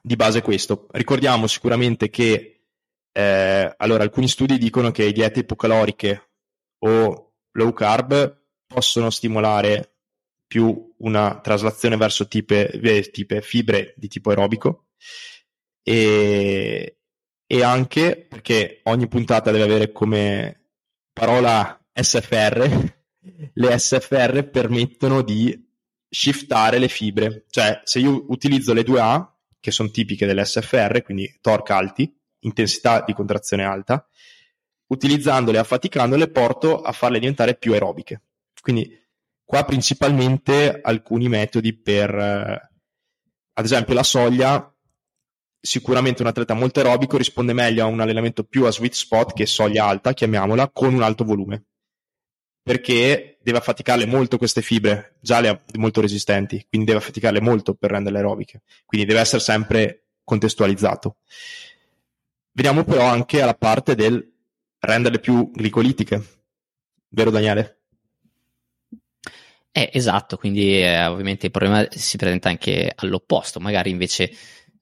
di 0.00 0.16
base 0.16 0.42
questo. 0.42 0.86
Ricordiamo 0.90 1.46
sicuramente 1.46 2.10
che 2.10 2.66
eh, 3.12 3.74
allora, 3.76 4.02
alcuni 4.02 4.28
studi 4.28 4.58
dicono 4.58 4.90
che 4.90 5.10
diete 5.12 5.40
ipocaloriche 5.40 6.30
o 6.80 7.34
low 7.52 7.72
carb 7.72 8.40
possono 8.66 9.10
stimolare 9.10 9.91
più 10.52 10.92
una 10.98 11.40
traslazione 11.40 11.96
verso 11.96 12.28
tipe, 12.28 13.08
tipe 13.10 13.40
fibre 13.40 13.94
di 13.96 14.06
tipo 14.06 14.28
aerobico. 14.28 14.88
E, 15.82 16.98
e, 17.46 17.62
anche 17.62 18.26
perché 18.28 18.80
ogni 18.82 19.08
puntata 19.08 19.50
deve 19.50 19.64
avere 19.64 19.92
come 19.92 20.72
parola 21.10 21.82
SFR, 21.90 22.68
le 23.54 23.78
SFR 23.78 24.50
permettono 24.50 25.22
di 25.22 25.58
shiftare 26.06 26.76
le 26.76 26.88
fibre, 26.88 27.46
cioè 27.48 27.80
se 27.84 28.00
io 28.00 28.26
utilizzo 28.28 28.74
le 28.74 28.82
2A, 28.82 29.26
che 29.58 29.70
sono 29.70 29.88
tipiche 29.88 30.26
delle 30.26 30.44
SFR, 30.44 31.00
quindi 31.00 31.38
torque 31.40 31.72
alti, 31.72 32.14
intensità 32.40 33.02
di 33.06 33.14
contrazione 33.14 33.64
alta, 33.64 34.06
utilizzandole, 34.88 35.56
affaticandole, 35.56 36.28
porto 36.28 36.82
a 36.82 36.92
farle 36.92 37.20
diventare 37.20 37.54
più 37.54 37.72
aerobiche. 37.72 38.20
Quindi 38.60 39.01
qua 39.44 39.64
principalmente 39.64 40.80
alcuni 40.82 41.28
metodi 41.28 41.76
per, 41.76 42.14
eh, 42.14 42.70
ad 43.52 43.64
esempio 43.64 43.94
la 43.94 44.02
soglia, 44.02 44.72
sicuramente 45.60 46.22
un 46.22 46.28
atleta 46.28 46.54
molto 46.54 46.80
aerobico 46.80 47.16
risponde 47.16 47.52
meglio 47.52 47.84
a 47.84 47.86
un 47.86 48.00
allenamento 48.00 48.44
più 48.44 48.64
a 48.64 48.72
sweet 48.72 48.94
spot 48.94 49.32
che 49.32 49.46
soglia 49.46 49.86
alta, 49.86 50.12
chiamiamola, 50.12 50.70
con 50.70 50.92
un 50.92 51.02
alto 51.02 51.24
volume. 51.24 51.66
Perché 52.62 53.38
deve 53.42 53.58
affaticarle 53.58 54.06
molto 54.06 54.38
queste 54.38 54.62
fibre, 54.62 55.16
già 55.20 55.40
le 55.40 55.48
ha 55.48 55.62
molto 55.78 56.00
resistenti, 56.00 56.64
quindi 56.68 56.86
deve 56.86 57.00
affaticarle 57.00 57.40
molto 57.40 57.74
per 57.74 57.90
renderle 57.90 58.18
aerobiche. 58.18 58.62
Quindi 58.84 59.06
deve 59.06 59.20
essere 59.20 59.42
sempre 59.42 60.06
contestualizzato. 60.24 61.18
Veniamo 62.52 62.84
però 62.84 63.04
anche 63.04 63.42
alla 63.42 63.54
parte 63.54 63.94
del 63.94 64.32
renderle 64.78 65.18
più 65.18 65.50
glicolitiche. 65.54 66.22
Vero 67.08 67.30
Daniele? 67.30 67.81
Eh, 69.74 69.88
esatto, 69.90 70.36
quindi 70.36 70.82
eh, 70.82 71.06
ovviamente 71.06 71.46
il 71.46 71.52
problema 71.52 71.86
si 71.90 72.18
presenta 72.18 72.50
anche 72.50 72.92
all'opposto, 72.94 73.58
magari 73.58 73.88
invece 73.88 74.30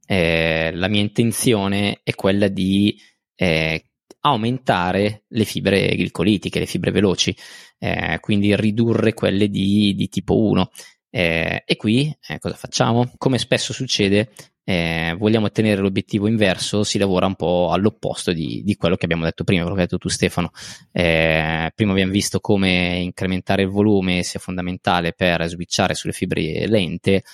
eh, 0.05 0.73
la 0.75 0.89
mia 0.89 1.01
intenzione 1.01 2.01
è 2.03 2.13
quella 2.17 2.49
di 2.49 2.99
eh, 3.37 3.85
aumentare 4.23 5.27
le 5.29 5.45
fibre 5.45 5.95
glicolitiche, 5.95 6.59
le 6.59 6.67
fibre 6.67 6.91
veloci, 6.91 7.35
eh, 7.79 8.19
quindi 8.21 8.57
ridurre 8.57 9.15
quelle 9.15 9.49
di, 9.49 9.95
di 9.95 10.09
tipo 10.09 10.37
1. 10.37 10.71
Eh, 11.11 11.63
e 11.67 11.77
qui 11.77 12.17
cosa 12.39 12.55
facciamo? 12.55 13.13
Come 13.19 13.39
spesso 13.39 13.73
succede, 13.73 14.31
eh, 14.65 15.17
vogliamo 15.19 15.47
ottenere 15.47 15.81
l'obiettivo 15.81 16.29
inverso, 16.29 16.85
si 16.85 16.99
lavora 16.99 17.27
un 17.27 17.35
po' 17.35 17.71
all'opposto 17.73 18.33
di, 18.33 18.63
di, 18.65 18.77
quello 18.77 18.95
che 18.95 19.05
abbiamo 19.05 19.25
detto 19.25 19.43
prima, 19.43 19.63
quello 19.63 19.75
che 19.75 19.83
hai 19.83 19.89
detto 19.89 19.99
tu 19.99 20.09
Stefano. 20.09 20.53
Eh, 20.93 21.73
prima 21.75 21.91
abbiamo 21.91 22.13
visto 22.13 22.39
come 22.39 22.99
incrementare 23.01 23.63
il 23.63 23.69
volume 23.69 24.23
sia 24.23 24.39
fondamentale 24.39 25.13
per 25.13 25.45
switchare 25.49 25.95
sulle 25.95 26.13
fibre 26.13 26.69
lente, 26.69 27.25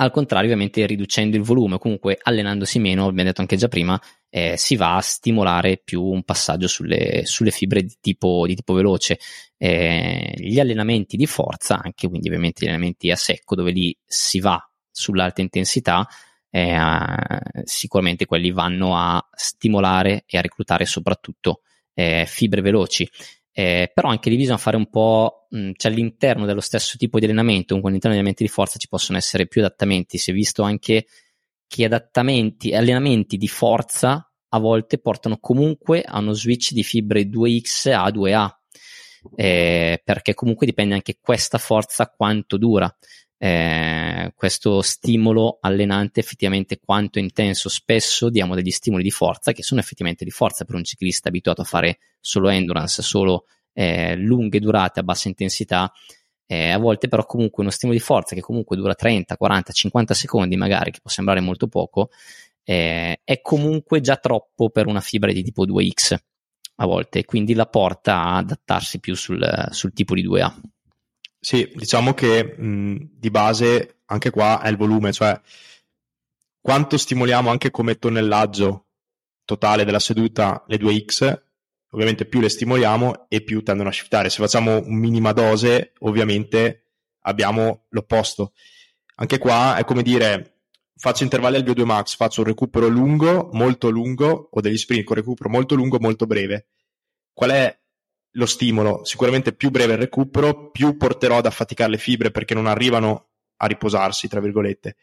al 0.00 0.10
contrario 0.10 0.46
ovviamente 0.46 0.86
riducendo 0.86 1.36
il 1.36 1.42
volume, 1.42 1.78
comunque 1.78 2.18
allenandosi 2.20 2.78
meno, 2.78 3.06
abbiamo 3.06 3.28
detto 3.28 3.42
anche 3.42 3.56
già 3.56 3.68
prima, 3.68 4.00
eh, 4.30 4.56
si 4.56 4.76
va 4.76 4.96
a 4.96 5.02
stimolare 5.02 5.80
più 5.84 6.02
un 6.02 6.22
passaggio 6.22 6.68
sulle, 6.68 7.26
sulle 7.26 7.50
fibre 7.50 7.82
di 7.82 7.96
tipo, 8.00 8.46
di 8.46 8.54
tipo 8.54 8.72
veloce. 8.72 9.18
Eh, 9.58 10.32
gli 10.38 10.58
allenamenti 10.58 11.18
di 11.18 11.26
forza, 11.26 11.80
anche 11.82 12.08
quindi 12.08 12.28
ovviamente 12.28 12.64
gli 12.64 12.68
allenamenti 12.68 13.10
a 13.10 13.16
secco, 13.16 13.54
dove 13.54 13.72
lì 13.72 13.94
si 14.02 14.40
va 14.40 14.58
sull'alta 14.90 15.42
intensità, 15.42 16.08
eh, 16.48 16.78
sicuramente 17.64 18.24
quelli 18.24 18.52
vanno 18.52 18.96
a 18.96 19.22
stimolare 19.30 20.24
e 20.26 20.38
a 20.38 20.40
reclutare 20.40 20.86
soprattutto 20.86 21.60
eh, 21.92 22.24
fibre 22.26 22.62
veloci. 22.62 23.06
Eh, 23.52 23.90
però 23.92 24.08
anche 24.08 24.30
lì 24.30 24.36
bisogna 24.36 24.58
fare 24.58 24.76
un 24.76 24.88
po', 24.88 25.46
mh, 25.50 25.72
cioè 25.76 25.90
all'interno 25.90 26.46
dello 26.46 26.60
stesso 26.60 26.96
tipo 26.96 27.18
di 27.18 27.24
allenamento, 27.24 27.66
comunque 27.68 27.90
all'interno 27.90 28.16
degli 28.16 28.24
allenamenti 28.26 28.44
di 28.44 28.48
forza 28.48 28.78
ci 28.78 28.88
possono 28.88 29.18
essere 29.18 29.46
più 29.46 29.60
adattamenti. 29.60 30.18
Si 30.18 30.30
è 30.30 30.34
visto 30.34 30.62
anche 30.62 31.06
che 31.66 31.84
adattamenti, 31.84 32.74
allenamenti 32.74 33.36
di 33.36 33.48
forza 33.48 34.24
a 34.52 34.58
volte 34.58 34.98
portano 34.98 35.38
comunque 35.38 36.02
a 36.02 36.18
uno 36.18 36.32
switch 36.32 36.72
di 36.72 36.82
fibre 36.82 37.22
2X 37.22 37.92
a 37.92 38.10
2A, 38.10 38.50
eh, 39.36 40.00
perché 40.04 40.34
comunque 40.34 40.66
dipende 40.66 40.94
anche 40.94 41.18
questa 41.20 41.58
forza 41.58 42.08
quanto 42.08 42.56
dura 42.56 42.92
eh, 43.42 44.34
questo 44.36 44.82
stimolo 44.82 45.56
allenante 45.62 46.20
effettivamente 46.20 46.78
quanto 46.78 47.18
intenso. 47.18 47.70
Spesso 47.70 48.28
diamo 48.28 48.54
degli 48.54 48.70
stimoli 48.70 49.02
di 49.02 49.10
forza 49.10 49.52
che 49.52 49.62
sono 49.62 49.80
effettivamente 49.80 50.24
di 50.24 50.30
forza 50.30 50.66
per 50.66 50.74
un 50.74 50.84
ciclista 50.84 51.28
abituato 51.28 51.62
a 51.62 51.64
fare 51.64 52.00
solo 52.20 52.50
endurance, 52.50 53.00
solo 53.00 53.46
eh, 53.72 54.14
lunghe 54.14 54.60
durate 54.60 55.00
a 55.00 55.02
bassa 55.02 55.28
intensità. 55.28 55.90
Eh, 56.44 56.68
a 56.68 56.76
volte 56.76 57.08
però 57.08 57.24
comunque 57.24 57.62
uno 57.62 57.72
stimolo 57.72 57.96
di 57.96 58.04
forza 58.04 58.34
che 58.34 58.42
comunque 58.42 58.76
dura 58.76 58.94
30, 58.94 59.38
40, 59.38 59.72
50 59.72 60.12
secondi 60.14 60.56
magari, 60.56 60.90
che 60.90 60.98
può 61.00 61.10
sembrare 61.10 61.40
molto 61.40 61.66
poco, 61.66 62.10
eh, 62.62 63.22
è 63.24 63.40
comunque 63.40 64.02
già 64.02 64.16
troppo 64.16 64.68
per 64.68 64.86
una 64.86 65.00
fibra 65.00 65.32
di 65.32 65.42
tipo 65.42 65.64
2X 65.64 66.14
a 66.76 66.86
volte, 66.86 67.24
quindi 67.24 67.54
la 67.54 67.66
porta 67.66 68.16
a 68.16 68.36
adattarsi 68.36 69.00
più 69.00 69.14
sul, 69.14 69.68
sul 69.70 69.94
tipo 69.94 70.14
di 70.14 70.26
2A. 70.26 70.52
Sì, 71.42 71.70
diciamo 71.74 72.12
che 72.12 72.44
mh, 72.44 73.12
di 73.14 73.30
base 73.30 74.00
anche 74.06 74.30
qua 74.30 74.60
è 74.60 74.68
il 74.68 74.76
volume, 74.76 75.10
cioè 75.12 75.40
quanto 76.60 76.98
stimoliamo 76.98 77.48
anche 77.50 77.70
come 77.70 77.98
tonnellaggio 77.98 78.86
totale 79.44 79.84
della 79.84 79.98
seduta 79.98 80.62
le 80.66 80.76
2x, 80.76 81.42
ovviamente 81.92 82.26
più 82.26 82.40
le 82.40 82.50
stimoliamo 82.50 83.26
e 83.28 83.42
più 83.42 83.62
tendono 83.62 83.88
a 83.88 83.92
shiftare. 83.92 84.28
Se 84.28 84.42
facciamo 84.42 84.76
un 84.76 84.96
minima 84.96 85.32
dose, 85.32 85.94
ovviamente 86.00 86.90
abbiamo 87.22 87.86
l'opposto. 87.88 88.52
Anche 89.16 89.38
qua 89.38 89.76
è 89.76 89.84
come 89.84 90.02
dire, 90.02 90.64
faccio 90.94 91.24
intervalli 91.24 91.56
al 91.56 91.64
VO2 91.64 91.84
max, 91.84 92.16
faccio 92.16 92.42
un 92.42 92.48
recupero 92.48 92.86
lungo, 92.86 93.48
molto 93.52 93.88
lungo, 93.88 94.50
o 94.52 94.60
degli 94.60 94.76
sprint 94.76 95.04
con 95.04 95.16
recupero 95.16 95.48
molto 95.48 95.74
lungo, 95.74 95.98
molto 95.98 96.26
breve. 96.26 96.66
Qual 97.32 97.50
è 97.50 97.79
lo 98.32 98.46
stimolo, 98.46 99.04
sicuramente 99.04 99.52
più 99.52 99.70
breve 99.70 99.94
il 99.94 99.98
recupero, 99.98 100.70
più 100.70 100.96
porterò 100.96 101.38
ad 101.38 101.46
affaticare 101.46 101.90
le 101.90 101.98
fibre 101.98 102.30
perché 102.30 102.54
non 102.54 102.66
arrivano 102.66 103.28
a 103.56 103.66
riposarsi, 103.66 104.28
tra 104.28 104.40
virgolette. 104.40 104.96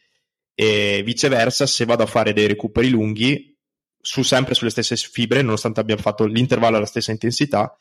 E 0.53 1.01
viceversa, 1.03 1.65
se 1.65 1.85
vado 1.85 2.03
a 2.03 2.07
fare 2.07 2.33
dei 2.33 2.47
recuperi 2.47 2.89
lunghi, 2.89 3.55
su 3.99 4.23
sempre 4.23 4.53
sulle 4.53 4.69
stesse 4.69 4.95
fibre, 4.95 5.41
nonostante 5.41 5.79
abbia 5.79 5.97
fatto 5.97 6.25
l'intervallo 6.25 6.77
alla 6.77 6.85
stessa 6.85 7.11
intensità, 7.11 7.79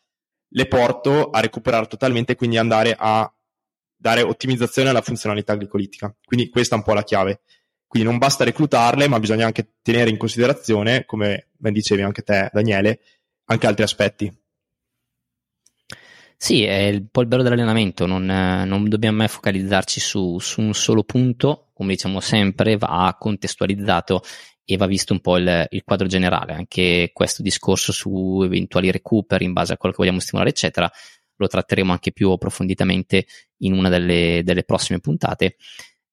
le 0.49 0.67
porto 0.67 1.31
a 1.31 1.41
recuperare 1.41 1.87
totalmente 1.87 2.33
e 2.33 2.37
quindi 2.37 2.57
andare 2.59 2.95
a 2.99 3.31
dare 3.99 4.23
ottimizzazione 4.23 4.91
alla 4.91 5.03
funzionalità 5.03 5.57
glicolitica. 5.57 6.15
Quindi 6.25 6.49
questa 6.51 6.75
è 6.75 6.79
un 6.79 6.85
po' 6.85 6.93
la 6.93 7.05
chiave. 7.05 7.41
Quindi 7.87 8.09
non 8.09 8.19
basta 8.19 8.45
reclutarle, 8.45 9.09
ma 9.09 9.21
bisogna 9.21 9.47
anche 9.47 9.75
tenere 9.81 10.11
in 10.11 10.17
considerazione, 10.17 11.05
come 11.05 11.49
ben 11.53 11.73
dicevi 11.73 12.03
anche 12.03 12.23
te, 12.23 12.51
Daniele, 12.53 13.01
anche 13.45 13.67
altri 13.67 13.85
aspetti. 13.85 14.46
Sì, 16.39 16.65
è 16.65 16.91
un 16.91 17.09
po' 17.11 17.23
il 17.23 17.29
bello 17.29 17.43
dell'allenamento, 17.43 18.05
non, 18.07 18.25
non 18.25 18.89
dobbiamo 18.89 19.17
mai 19.19 19.29
focalizzarci 19.29 20.01
su, 20.01 20.39
su, 20.39 20.61
un 20.61 20.75
solo 20.75 21.03
punto, 21.03 21.71
come 21.73 21.95
diciamo 21.95 22.21
sempre, 22.21 22.77
va 22.77 23.17
contestualizzato 23.19 24.23
e 24.63 24.77
va 24.77 24.87
visto 24.87 25.15
un 25.15 25.21
po' 25.21 25.39
il, 25.39 25.67
il, 25.71 25.83
quadro 25.83 26.07
generale. 26.07 26.53
Anche 26.53 27.11
questo 27.15 27.43
discorso 27.43 27.91
su 27.91 28.43
eventuali 28.45 28.91
recuperi 28.91 29.45
in 29.47 29.55
base 29.55 29.73
a 29.73 29.77
quello 29.79 29.95
che 29.95 30.03
vogliamo 30.03 30.21
stimolare, 30.21 30.51
eccetera, 30.51 30.91
lo 31.37 31.47
tratteremo 31.47 31.93
anche 31.93 32.13
più 32.13 32.31
approfonditamente 32.31 33.27
in 33.59 33.73
una 33.73 33.89
delle, 33.89 34.43
delle 34.45 34.65
prossime 34.65 35.01
puntate. 35.01 35.57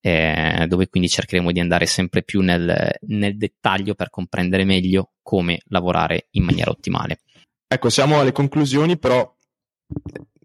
Eh, 0.05 0.65
dove 0.67 0.89
quindi 0.89 1.07
cercheremo 1.07 1.53
di 1.53 1.61
andare 1.61 1.85
sempre 1.85 2.23
più 2.23 2.41
nel, 2.41 2.93
nel 3.07 3.37
dettaglio 3.37 3.95
per 3.95 4.09
comprendere 4.09 4.65
meglio 4.65 5.13
come 5.21 5.61
lavorare 5.67 6.27
in 6.31 6.43
maniera 6.43 6.71
ottimale. 6.71 7.21
Ecco, 7.65 7.89
siamo 7.89 8.19
alle 8.19 8.33
conclusioni, 8.33 8.97
però 8.97 9.32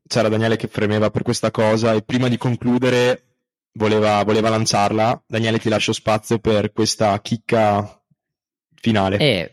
c'era 0.07 0.29
Daniele 0.29 0.57
che 0.57 0.69
fremeva 0.69 1.11
per 1.11 1.23
questa 1.23 1.51
cosa 1.51 1.93
e 1.93 2.03
prima 2.03 2.29
di 2.29 2.37
concludere 2.37 3.25
voleva, 3.73 4.23
voleva 4.25 4.49
lanciarla. 4.49 5.23
Daniele 5.27 5.59
ti 5.59 5.69
lascio 5.69 5.93
spazio 5.93 6.39
per 6.39 6.73
questa 6.73 7.21
chicca 7.21 8.01
finale. 8.75 9.19
Eh, 9.19 9.53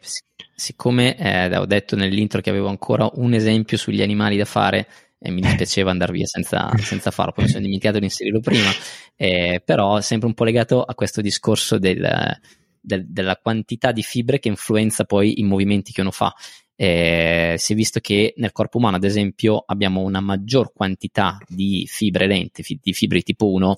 siccome 0.55 1.17
eh, 1.17 1.55
ho 1.57 1.65
detto 1.65 1.95
nell'intro 1.95 2.41
che 2.41 2.49
avevo 2.49 2.69
ancora 2.69 3.09
un 3.15 3.33
esempio 3.33 3.77
sugli 3.77 4.01
animali 4.01 4.37
da 4.37 4.45
fare 4.45 4.87
e 5.19 5.31
mi 5.31 5.41
dispiaceva 5.41 5.91
andare 5.91 6.13
via 6.13 6.25
senza, 6.25 6.71
senza, 6.77 7.11
farlo, 7.11 7.33
poi 7.33 7.45
mi 7.45 7.49
sono 7.49 7.63
dimenticato 7.63 7.99
di 7.99 8.05
inserirlo 8.05 8.39
prima, 8.39 8.69
eh, 9.15 9.61
però 9.63 9.99
sempre 10.01 10.27
un 10.27 10.33
po' 10.33 10.43
legato 10.43 10.83
a 10.83 10.93
questo 10.95 11.21
discorso 11.21 11.77
del, 11.77 12.39
del, 12.79 13.05
della 13.07 13.37
quantità 13.37 13.91
di 13.91 14.03
fibre 14.03 14.39
che 14.39 14.47
influenza 14.47 15.03
poi 15.03 15.39
i 15.39 15.43
movimenti 15.43 15.91
che 15.91 16.01
uno 16.01 16.11
fa 16.11 16.33
eh, 16.75 17.55
si 17.57 17.73
è 17.73 17.75
visto 17.75 17.99
che 17.99 18.33
nel 18.37 18.51
corpo 18.51 18.77
umano, 18.77 18.97
ad 18.97 19.03
esempio, 19.03 19.63
abbiamo 19.65 20.01
una 20.01 20.19
maggior 20.19 20.73
quantità 20.73 21.37
di 21.47 21.85
fibre 21.87 22.27
lente, 22.27 22.63
fi- 22.63 22.79
di 22.81 22.93
fibre 22.93 23.21
tipo 23.21 23.51
1 23.51 23.77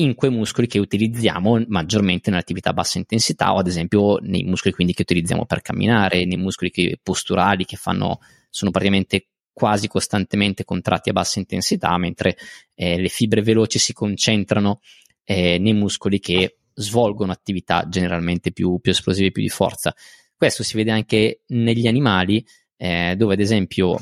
in 0.00 0.14
quei 0.14 0.30
muscoli 0.30 0.68
che 0.68 0.78
utilizziamo 0.78 1.64
maggiormente 1.66 2.30
nell'attività 2.30 2.70
a 2.70 2.72
bassa 2.72 2.98
intensità 2.98 3.52
o 3.52 3.58
ad 3.58 3.66
esempio 3.66 4.18
nei 4.22 4.44
muscoli 4.44 4.72
quindi 4.72 4.92
che 4.92 5.02
utilizziamo 5.02 5.44
per 5.44 5.60
camminare, 5.60 6.24
nei 6.24 6.36
muscoli 6.36 6.70
che, 6.70 7.00
posturali 7.02 7.64
che 7.64 7.76
fanno, 7.76 8.20
sono 8.48 8.70
praticamente 8.70 9.26
quasi 9.52 9.88
costantemente 9.88 10.64
contratti 10.64 11.10
a 11.10 11.12
bassa 11.12 11.40
intensità, 11.40 11.96
mentre 11.98 12.36
eh, 12.74 13.00
le 13.00 13.08
fibre 13.08 13.42
veloci 13.42 13.80
si 13.80 13.92
concentrano 13.92 14.80
eh, 15.24 15.58
nei 15.58 15.74
muscoli 15.74 16.20
che 16.20 16.58
svolgono 16.74 17.32
attività 17.32 17.88
generalmente 17.88 18.52
più, 18.52 18.78
più 18.78 18.92
esplosive, 18.92 19.32
più 19.32 19.42
di 19.42 19.48
forza. 19.48 19.92
Questo 20.38 20.62
si 20.62 20.76
vede 20.76 20.92
anche 20.92 21.40
negli 21.48 21.88
animali, 21.88 22.46
eh, 22.76 23.16
dove 23.16 23.34
ad 23.34 23.40
esempio 23.40 23.98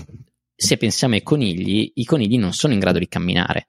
se 0.55 0.77
pensiamo 0.77 1.15
ai 1.15 1.23
conigli, 1.23 1.93
i 1.95 2.05
conigli 2.05 2.37
non 2.37 2.53
sono 2.53 2.75
in 2.75 2.79
grado 2.79 2.99
di 2.99 3.09
camminare, 3.09 3.69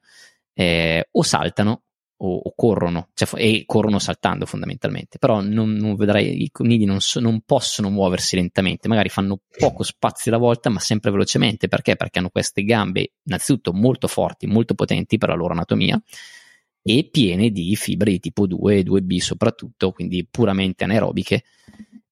eh, 0.52 1.08
o 1.10 1.22
saltano 1.22 1.84
o, 2.18 2.36
o 2.36 2.52
corrono, 2.54 3.08
cioè, 3.14 3.40
e 3.40 3.62
corrono 3.64 3.98
saltando 3.98 4.44
fondamentalmente, 4.44 5.16
però 5.16 5.40
non, 5.40 5.72
non 5.72 5.96
vedrai, 5.96 6.42
i 6.42 6.50
conigli 6.50 6.84
non, 6.84 7.00
so, 7.00 7.20
non, 7.20 7.40
possono 7.40 7.88
muoversi 7.88 8.36
lentamente, 8.36 8.86
magari 8.86 9.08
fanno 9.08 9.40
poco 9.58 9.82
spazio 9.82 10.30
alla 10.30 10.40
volta, 10.40 10.68
ma 10.68 10.78
sempre 10.78 11.10
velocemente, 11.10 11.68
perché? 11.68 11.96
Perché 11.96 12.18
hanno 12.18 12.28
queste 12.28 12.64
gambe 12.64 13.12
innanzitutto 13.22 13.72
molto 13.72 14.08
forti, 14.08 14.46
molto 14.46 14.74
potenti 14.74 15.16
per 15.16 15.30
la 15.30 15.36
loro 15.36 15.54
anatomia, 15.54 15.98
e 16.82 17.08
piene 17.10 17.50
di 17.50 17.74
fibre 17.76 18.10
di 18.10 18.20
tipo 18.20 18.46
2 18.46 18.76
e 18.76 18.82
2B 18.82 19.16
soprattutto, 19.20 19.92
quindi 19.92 20.26
puramente 20.30 20.84
anaerobiche, 20.84 21.44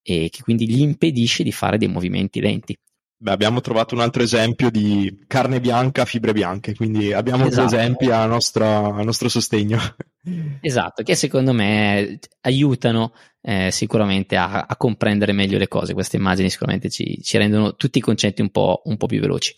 e 0.08 0.28
che 0.30 0.42
quindi 0.42 0.68
gli 0.68 0.80
impedisce 0.82 1.42
di 1.42 1.50
fare 1.50 1.78
dei 1.78 1.88
movimenti 1.88 2.40
lenti. 2.40 2.78
Beh, 3.18 3.32
abbiamo 3.32 3.60
trovato 3.60 3.94
un 3.94 4.02
altro 4.02 4.22
esempio 4.22 4.70
di 4.70 5.24
carne 5.26 5.58
bianca, 5.58 6.04
fibre 6.04 6.32
bianche, 6.32 6.74
quindi 6.74 7.12
abbiamo 7.12 7.46
esatto. 7.46 7.68
due 7.68 7.78
esempi 7.78 8.10
a, 8.10 8.24
nostra, 8.26 8.94
a, 8.94 9.02
nostro 9.02 9.28
sostegno. 9.28 9.78
Esatto, 10.60 11.04
che 11.04 11.14
secondo 11.14 11.52
me 11.52 12.18
aiutano 12.40 13.12
eh, 13.40 13.70
sicuramente 13.70 14.34
a, 14.34 14.66
a, 14.66 14.76
comprendere 14.76 15.30
meglio 15.30 15.56
le 15.56 15.68
cose. 15.68 15.94
Queste 15.94 16.16
immagini 16.16 16.50
sicuramente 16.50 16.90
ci, 16.90 17.22
ci 17.22 17.38
rendono 17.38 17.76
tutti 17.76 17.98
i 17.98 18.00
concetti 18.00 18.42
un 18.42 18.50
po', 18.50 18.82
un 18.86 18.96
po 18.96 19.06
più 19.06 19.20
veloci. 19.20 19.54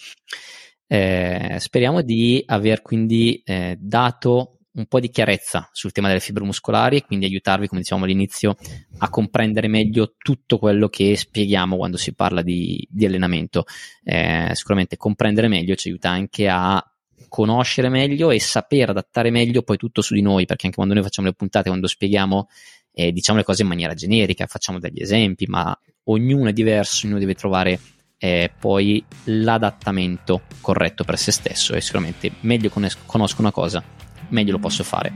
Eh, 0.86 1.56
speriamo 1.58 2.02
di 2.02 2.42
aver 2.44 2.82
quindi 2.82 3.40
eh, 3.46 3.78
dato 3.80 4.57
un 4.78 4.86
po' 4.86 5.00
di 5.00 5.10
chiarezza 5.10 5.68
sul 5.72 5.92
tema 5.92 6.08
delle 6.08 6.20
fibre 6.20 6.44
muscolari 6.44 6.96
e 6.96 7.04
quindi 7.04 7.26
aiutarvi, 7.26 7.66
come 7.66 7.80
dicevamo 7.80 8.06
all'inizio, 8.06 8.56
a 8.98 9.10
comprendere 9.10 9.68
meglio 9.68 10.14
tutto 10.16 10.58
quello 10.58 10.88
che 10.88 11.16
spieghiamo 11.16 11.76
quando 11.76 11.96
si 11.96 12.14
parla 12.14 12.42
di, 12.42 12.86
di 12.88 13.04
allenamento. 13.04 13.64
Eh, 14.04 14.50
sicuramente 14.54 14.96
comprendere 14.96 15.48
meglio 15.48 15.74
ci 15.74 15.88
aiuta 15.88 16.10
anche 16.10 16.48
a 16.48 16.82
conoscere 17.28 17.88
meglio 17.88 18.30
e 18.30 18.40
sapere 18.40 18.92
adattare 18.92 19.30
meglio 19.30 19.62
poi 19.62 19.76
tutto 19.76 20.00
su 20.00 20.14
di 20.14 20.22
noi, 20.22 20.46
perché 20.46 20.66
anche 20.66 20.76
quando 20.76 20.94
noi 20.94 21.02
facciamo 21.02 21.26
le 21.28 21.34
puntate, 21.34 21.68
quando 21.68 21.86
spieghiamo, 21.86 22.48
eh, 22.92 23.12
diciamo 23.12 23.38
le 23.38 23.44
cose 23.44 23.62
in 23.62 23.68
maniera 23.68 23.94
generica, 23.94 24.46
facciamo 24.46 24.78
degli 24.78 25.02
esempi, 25.02 25.46
ma 25.46 25.78
ognuno 26.04 26.48
è 26.48 26.52
diverso, 26.52 27.06
ognuno 27.06 27.20
deve 27.20 27.34
trovare 27.34 27.78
eh, 28.16 28.50
poi 28.58 29.04
l'adattamento 29.24 30.42
corretto 30.60 31.04
per 31.04 31.18
se 31.18 31.30
stesso 31.30 31.74
e 31.74 31.80
sicuramente 31.80 32.32
meglio 32.40 32.68
conosco 32.68 33.40
una 33.40 33.52
cosa 33.52 33.82
meglio 34.28 34.52
lo 34.52 34.58
posso 34.58 34.84
fare. 34.84 35.12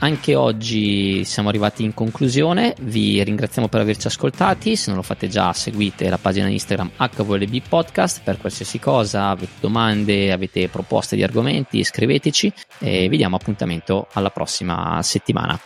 Anche 0.00 0.34
oggi 0.34 1.24
siamo 1.24 1.48
arrivati 1.48 1.84
in 1.84 1.94
conclusione, 1.94 2.74
vi 2.80 3.22
ringraziamo 3.22 3.68
per 3.68 3.80
averci 3.80 4.08
ascoltati, 4.08 4.74
se 4.76 4.88
non 4.88 4.96
lo 4.98 5.02
fate 5.02 5.28
già 5.28 5.52
seguite 5.52 6.10
la 6.10 6.18
pagina 6.18 6.48
Instagram 6.48 6.90
HVLB 6.96 7.62
Podcast 7.68 8.20
per 8.22 8.38
qualsiasi 8.38 8.78
cosa, 8.80 9.28
avete 9.28 9.52
domande, 9.60 10.32
avete 10.32 10.68
proposte 10.68 11.14
di 11.16 11.22
argomenti, 11.22 11.84
scriveteci 11.84 12.52
e 12.80 13.08
vi 13.08 13.16
diamo 13.16 13.36
appuntamento 13.36 14.08
alla 14.12 14.30
prossima 14.30 15.00
settimana. 15.02 15.58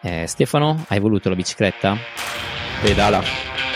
Eh, 0.00 0.26
Stefano, 0.26 0.84
hai 0.88 1.00
voluto 1.00 1.28
la 1.28 1.34
bicicletta? 1.34 1.96
Pedala. 2.80 3.71